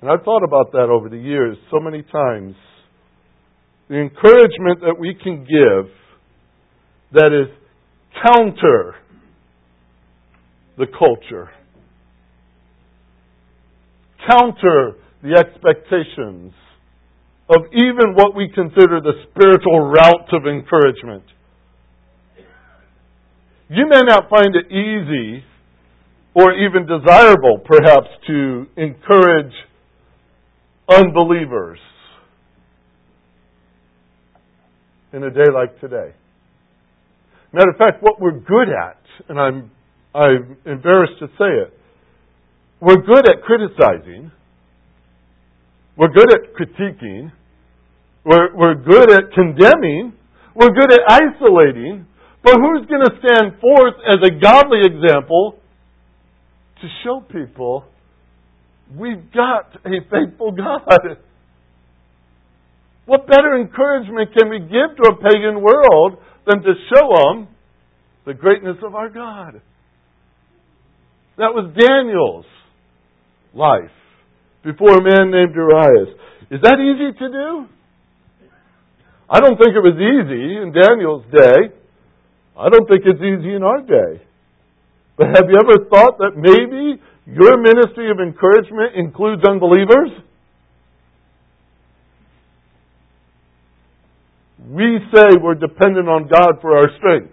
And 0.00 0.10
I've 0.10 0.24
thought 0.24 0.44
about 0.44 0.72
that 0.72 0.88
over 0.90 1.08
the 1.08 1.18
years 1.18 1.56
so 1.70 1.78
many 1.80 2.02
times. 2.02 2.54
The 3.88 3.96
encouragement 3.96 4.80
that 4.80 4.96
we 4.98 5.14
can 5.14 5.40
give 5.40 5.92
that 7.12 7.32
is 7.32 7.48
counter 8.24 8.94
the 10.78 10.86
culture, 10.86 11.50
counter 14.28 14.96
the 15.22 15.36
expectations 15.36 16.52
of 17.50 17.66
even 17.72 18.14
what 18.14 18.34
we 18.34 18.48
consider 18.54 19.00
the 19.00 19.24
spiritual 19.28 19.80
route 19.80 20.32
of 20.32 20.46
encouragement. 20.46 21.24
You 23.72 23.86
may 23.88 24.00
not 24.02 24.28
find 24.28 24.56
it 24.56 24.66
easy 24.66 25.44
or 26.34 26.52
even 26.54 26.86
desirable, 26.86 27.60
perhaps, 27.64 28.08
to 28.26 28.66
encourage 28.76 29.52
unbelievers 30.88 31.78
in 35.12 35.22
a 35.22 35.30
day 35.30 35.46
like 35.54 35.80
today. 35.80 36.12
Matter 37.52 37.70
of 37.70 37.76
fact, 37.76 38.02
what 38.02 38.20
we're 38.20 38.40
good 38.40 38.70
at, 38.70 38.98
and 39.28 39.38
I'm, 39.38 39.70
I'm 40.16 40.56
embarrassed 40.66 41.20
to 41.20 41.28
say 41.38 41.46
it, 41.62 41.72
we're 42.80 42.96
good 42.96 43.28
at 43.28 43.42
criticizing, 43.42 44.32
we're 45.96 46.08
good 46.08 46.32
at 46.32 46.54
critiquing, 46.58 47.30
we're, 48.24 48.52
we're 48.56 48.74
good 48.74 49.12
at 49.12 49.32
condemning, 49.32 50.14
we're 50.56 50.70
good 50.70 50.92
at 50.92 51.00
isolating, 51.08 52.06
but 52.42 52.54
who's 52.54 52.86
going 52.86 53.04
to 53.04 53.14
stand 53.18 53.60
forth 53.60 53.94
as 54.06 54.18
a 54.24 54.30
godly 54.40 54.80
example 54.84 55.58
to 56.80 56.88
show 57.04 57.20
people 57.20 57.84
We've 58.96 59.32
got 59.32 59.76
a 59.84 60.00
faithful 60.10 60.52
God. 60.52 61.18
What 63.06 63.26
better 63.26 63.58
encouragement 63.58 64.30
can 64.36 64.50
we 64.50 64.58
give 64.58 64.96
to 64.96 65.12
a 65.12 65.16
pagan 65.16 65.62
world 65.62 66.18
than 66.46 66.62
to 66.62 66.72
show 66.92 67.08
them 67.14 67.48
the 68.26 68.34
greatness 68.34 68.76
of 68.84 68.94
our 68.94 69.08
God? 69.08 69.60
That 71.38 71.54
was 71.54 71.72
Daniel's 71.78 72.46
life 73.54 73.94
before 74.64 74.98
a 74.98 75.02
man 75.02 75.30
named 75.30 75.54
Darius. 75.54 76.14
Is 76.50 76.60
that 76.62 76.78
easy 76.78 77.16
to 77.18 77.28
do? 77.28 77.66
I 79.28 79.40
don't 79.40 79.56
think 79.56 79.70
it 79.70 79.82
was 79.82 79.94
easy 79.94 80.58
in 80.60 80.72
Daniel's 80.72 81.24
day. 81.32 81.76
I 82.60 82.68
don't 82.68 82.86
think 82.86 83.02
it's 83.06 83.20
easy 83.20 83.54
in 83.56 83.62
our 83.62 83.80
day. 83.80 84.20
But 85.16 85.28
have 85.32 85.48
you 85.48 85.56
ever 85.56 85.88
thought 85.88 86.18
that 86.18 86.36
maybe 86.36 87.00
your 87.24 87.56
ministry 87.56 88.10
of 88.10 88.20
encouragement 88.20 88.96
includes 88.96 89.42
unbelievers? 89.48 90.10
We 94.68 94.98
say 95.14 95.40
we're 95.40 95.54
dependent 95.54 96.08
on 96.08 96.28
God 96.28 96.60
for 96.60 96.76
our 96.76 96.88
strength. 96.98 97.32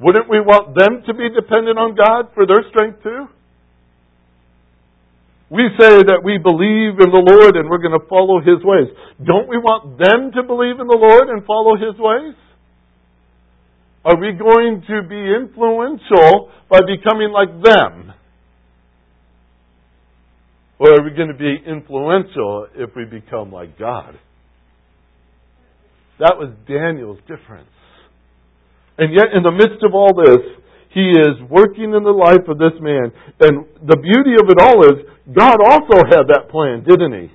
Wouldn't 0.00 0.28
we 0.28 0.40
want 0.40 0.74
them 0.74 1.04
to 1.06 1.12
be 1.14 1.28
dependent 1.28 1.78
on 1.78 1.94
God 1.94 2.32
for 2.34 2.46
their 2.46 2.64
strength 2.70 3.02
too? 3.02 3.26
We 5.50 5.68
say 5.78 6.02
that 6.02 6.24
we 6.24 6.38
believe 6.38 6.98
in 6.98 7.12
the 7.12 7.22
Lord 7.22 7.56
and 7.56 7.68
we're 7.68 7.84
going 7.84 7.94
to 7.94 8.08
follow 8.08 8.40
His 8.40 8.64
ways. 8.64 8.88
Don't 9.20 9.48
we 9.48 9.58
want 9.58 10.00
them 10.00 10.32
to 10.32 10.42
believe 10.42 10.80
in 10.80 10.88
the 10.88 10.96
Lord 10.98 11.28
and 11.28 11.44
follow 11.44 11.76
His 11.76 11.94
ways? 12.00 12.34
Are 14.04 14.20
we 14.20 14.32
going 14.32 14.82
to 14.86 15.02
be 15.08 15.16
influential 15.16 16.50
by 16.68 16.80
becoming 16.80 17.32
like 17.32 17.62
them? 17.62 18.12
Or 20.78 20.92
are 20.92 21.02
we 21.02 21.10
going 21.10 21.28
to 21.28 21.38
be 21.38 21.56
influential 21.66 22.66
if 22.74 22.90
we 22.94 23.04
become 23.06 23.50
like 23.50 23.78
God? 23.78 24.18
That 26.18 26.36
was 26.36 26.52
Daniel's 26.68 27.20
difference. 27.20 27.70
And 28.98 29.12
yet, 29.14 29.32
in 29.34 29.42
the 29.42 29.50
midst 29.50 29.82
of 29.82 29.94
all 29.94 30.12
this, 30.14 30.44
he 30.92 31.10
is 31.10 31.42
working 31.50 31.94
in 31.94 32.04
the 32.04 32.14
life 32.14 32.46
of 32.46 32.58
this 32.58 32.78
man. 32.80 33.10
And 33.40 33.64
the 33.82 33.96
beauty 33.96 34.36
of 34.38 34.46
it 34.50 34.60
all 34.60 34.84
is, 34.84 35.06
God 35.34 35.58
also 35.64 36.04
had 36.06 36.28
that 36.28 36.50
plan, 36.50 36.84
didn't 36.86 37.12
he? 37.12 37.32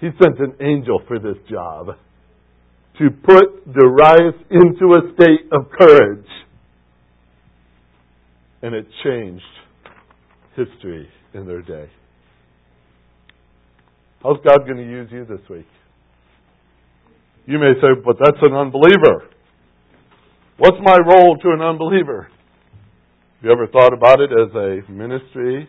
He 0.00 0.08
sent 0.22 0.38
an 0.38 0.54
angel 0.60 1.00
for 1.08 1.18
this 1.18 1.38
job 1.50 1.96
to 2.98 3.10
put 3.10 3.72
Darius 3.72 4.34
into 4.50 4.94
a 4.94 5.12
state 5.14 5.46
of 5.52 5.70
courage. 5.70 6.26
And 8.62 8.74
it 8.74 8.86
changed 9.04 9.44
history 10.56 11.08
in 11.34 11.46
their 11.46 11.62
day. 11.62 11.90
How's 14.22 14.38
God 14.44 14.66
going 14.66 14.78
to 14.78 14.82
use 14.82 15.08
you 15.12 15.24
this 15.24 15.46
week? 15.50 15.66
You 17.46 17.58
may 17.58 17.74
say, 17.80 17.88
but 18.04 18.16
that's 18.18 18.38
an 18.42 18.54
unbeliever. 18.54 19.28
What's 20.58 20.78
my 20.82 20.96
role 20.96 21.36
to 21.36 21.50
an 21.50 21.60
unbeliever? 21.60 22.28
Have 23.36 23.44
you 23.44 23.52
ever 23.52 23.66
thought 23.66 23.92
about 23.92 24.20
it 24.20 24.30
as 24.32 24.54
a 24.54 24.90
ministry 24.90 25.68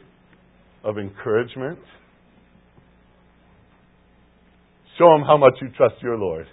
of 0.84 0.98
encouragement? 0.98 1.78
Show 4.98 5.10
them 5.10 5.28
how 5.28 5.38
much 5.38 5.54
you 5.62 5.68
trust 5.78 6.02
your 6.02 6.18
Lord. 6.18 6.48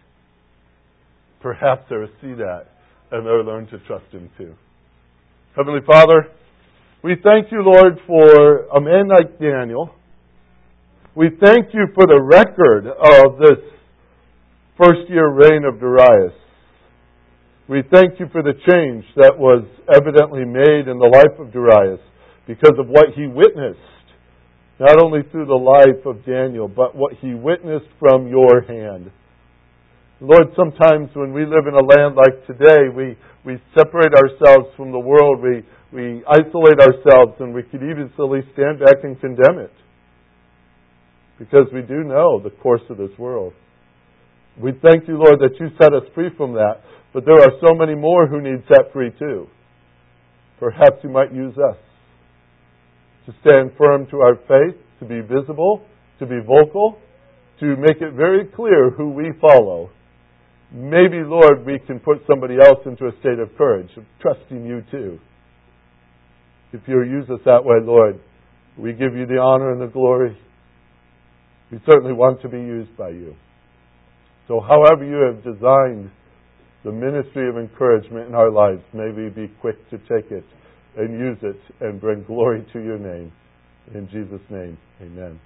Perhaps 1.44 1.84
they'll 1.90 2.08
see 2.24 2.32
that 2.40 2.72
and 3.12 3.26
they'll 3.26 3.44
learn 3.44 3.68
to 3.68 3.78
trust 3.86 4.08
Him 4.10 4.30
too. 4.38 4.54
Heavenly 5.54 5.84
Father, 5.86 6.32
we 7.02 7.16
thank 7.22 7.52
you, 7.52 7.60
Lord, 7.62 8.00
for 8.06 8.64
um, 8.74 8.82
a 8.82 8.90
man 8.90 9.08
like 9.08 9.38
Daniel 9.38 9.94
we 11.16 11.30
thank 11.40 11.68
you 11.72 11.86
for 11.94 12.08
the 12.08 12.20
record 12.20 12.88
of 12.88 13.38
this 13.38 13.62
first 14.76 15.08
year 15.08 15.30
reign 15.30 15.62
of 15.64 15.78
Darius. 15.78 16.34
We 17.68 17.82
thank 17.92 18.18
you 18.18 18.26
for 18.32 18.42
the 18.42 18.54
change 18.66 19.04
that 19.14 19.38
was 19.38 19.62
evidently 19.94 20.44
made 20.44 20.90
in 20.90 20.98
the 20.98 21.06
life 21.06 21.38
of 21.38 21.52
Darius 21.52 22.00
because 22.48 22.74
of 22.80 22.88
what 22.88 23.14
he 23.14 23.28
witnessed, 23.28 23.78
not 24.80 25.00
only 25.00 25.20
through 25.30 25.46
the 25.46 25.54
life 25.54 26.04
of 26.04 26.26
Daniel, 26.26 26.66
but 26.66 26.96
what 26.96 27.14
he 27.20 27.32
witnessed 27.32 27.86
from 28.00 28.26
your 28.26 28.62
hand. 28.62 29.12
Lord, 30.20 30.54
sometimes 30.56 31.10
when 31.14 31.32
we 31.32 31.44
live 31.44 31.66
in 31.66 31.74
a 31.74 31.84
land 31.84 32.14
like 32.14 32.46
today, 32.46 32.88
we, 32.94 33.18
we 33.44 33.60
separate 33.76 34.14
ourselves 34.14 34.70
from 34.76 34.92
the 34.92 34.98
world, 34.98 35.42
we, 35.42 35.62
we 35.92 36.22
isolate 36.26 36.78
ourselves, 36.78 37.34
and 37.40 37.52
we 37.52 37.62
could 37.62 37.82
easily 37.82 38.40
stand 38.52 38.78
back 38.78 39.02
and 39.02 39.20
condemn 39.20 39.58
it 39.58 39.72
because 41.38 41.66
we 41.72 41.82
do 41.82 42.04
know 42.04 42.40
the 42.42 42.50
course 42.62 42.82
of 42.90 42.96
this 42.96 43.10
world. 43.18 43.52
We 44.60 44.70
thank 44.70 45.08
you, 45.08 45.18
Lord, 45.18 45.40
that 45.40 45.58
you 45.58 45.68
set 45.80 45.92
us 45.92 46.04
free 46.14 46.30
from 46.36 46.52
that, 46.52 46.82
but 47.12 47.24
there 47.24 47.40
are 47.40 47.58
so 47.60 47.74
many 47.74 47.96
more 47.96 48.28
who 48.28 48.40
need 48.40 48.62
set 48.68 48.92
free 48.92 49.10
too. 49.18 49.48
Perhaps 50.60 51.02
you 51.02 51.10
might 51.10 51.32
use 51.32 51.54
us 51.58 51.76
to 53.26 53.34
stand 53.40 53.72
firm 53.76 54.06
to 54.10 54.18
our 54.18 54.36
faith, 54.46 54.78
to 55.00 55.06
be 55.06 55.20
visible, 55.20 55.82
to 56.20 56.26
be 56.26 56.38
vocal, 56.46 56.98
to 57.58 57.76
make 57.76 58.00
it 58.00 58.14
very 58.14 58.44
clear 58.54 58.90
who 58.90 59.10
we 59.10 59.32
follow. 59.40 59.90
Maybe, 60.74 61.22
Lord, 61.22 61.64
we 61.64 61.78
can 61.78 62.00
put 62.00 62.18
somebody 62.28 62.56
else 62.56 62.80
into 62.84 63.06
a 63.06 63.12
state 63.20 63.38
of 63.38 63.56
courage, 63.56 63.90
of 63.96 64.02
trusting 64.20 64.66
you 64.66 64.82
too. 64.90 65.20
If 66.72 66.80
you'll 66.88 67.06
use 67.06 67.30
us 67.30 67.38
that 67.44 67.64
way, 67.64 67.76
Lord, 67.80 68.18
we 68.76 68.92
give 68.92 69.14
you 69.14 69.24
the 69.24 69.38
honor 69.38 69.70
and 69.70 69.80
the 69.80 69.86
glory. 69.86 70.36
We 71.70 71.78
certainly 71.88 72.12
want 72.12 72.42
to 72.42 72.48
be 72.48 72.58
used 72.58 72.96
by 72.96 73.10
you. 73.10 73.36
So, 74.48 74.60
however 74.60 75.04
you 75.04 75.32
have 75.32 75.44
designed 75.44 76.10
the 76.84 76.90
ministry 76.90 77.48
of 77.48 77.56
encouragement 77.56 78.28
in 78.28 78.34
our 78.34 78.50
lives, 78.50 78.82
may 78.92 79.10
we 79.10 79.28
be 79.28 79.52
quick 79.60 79.76
to 79.90 79.98
take 79.98 80.32
it 80.32 80.44
and 80.96 81.18
use 81.18 81.38
it 81.42 81.60
and 81.80 82.00
bring 82.00 82.24
glory 82.24 82.66
to 82.72 82.80
your 82.80 82.98
name. 82.98 83.32
In 83.94 84.08
Jesus' 84.08 84.44
name, 84.50 84.76
amen. 85.00 85.38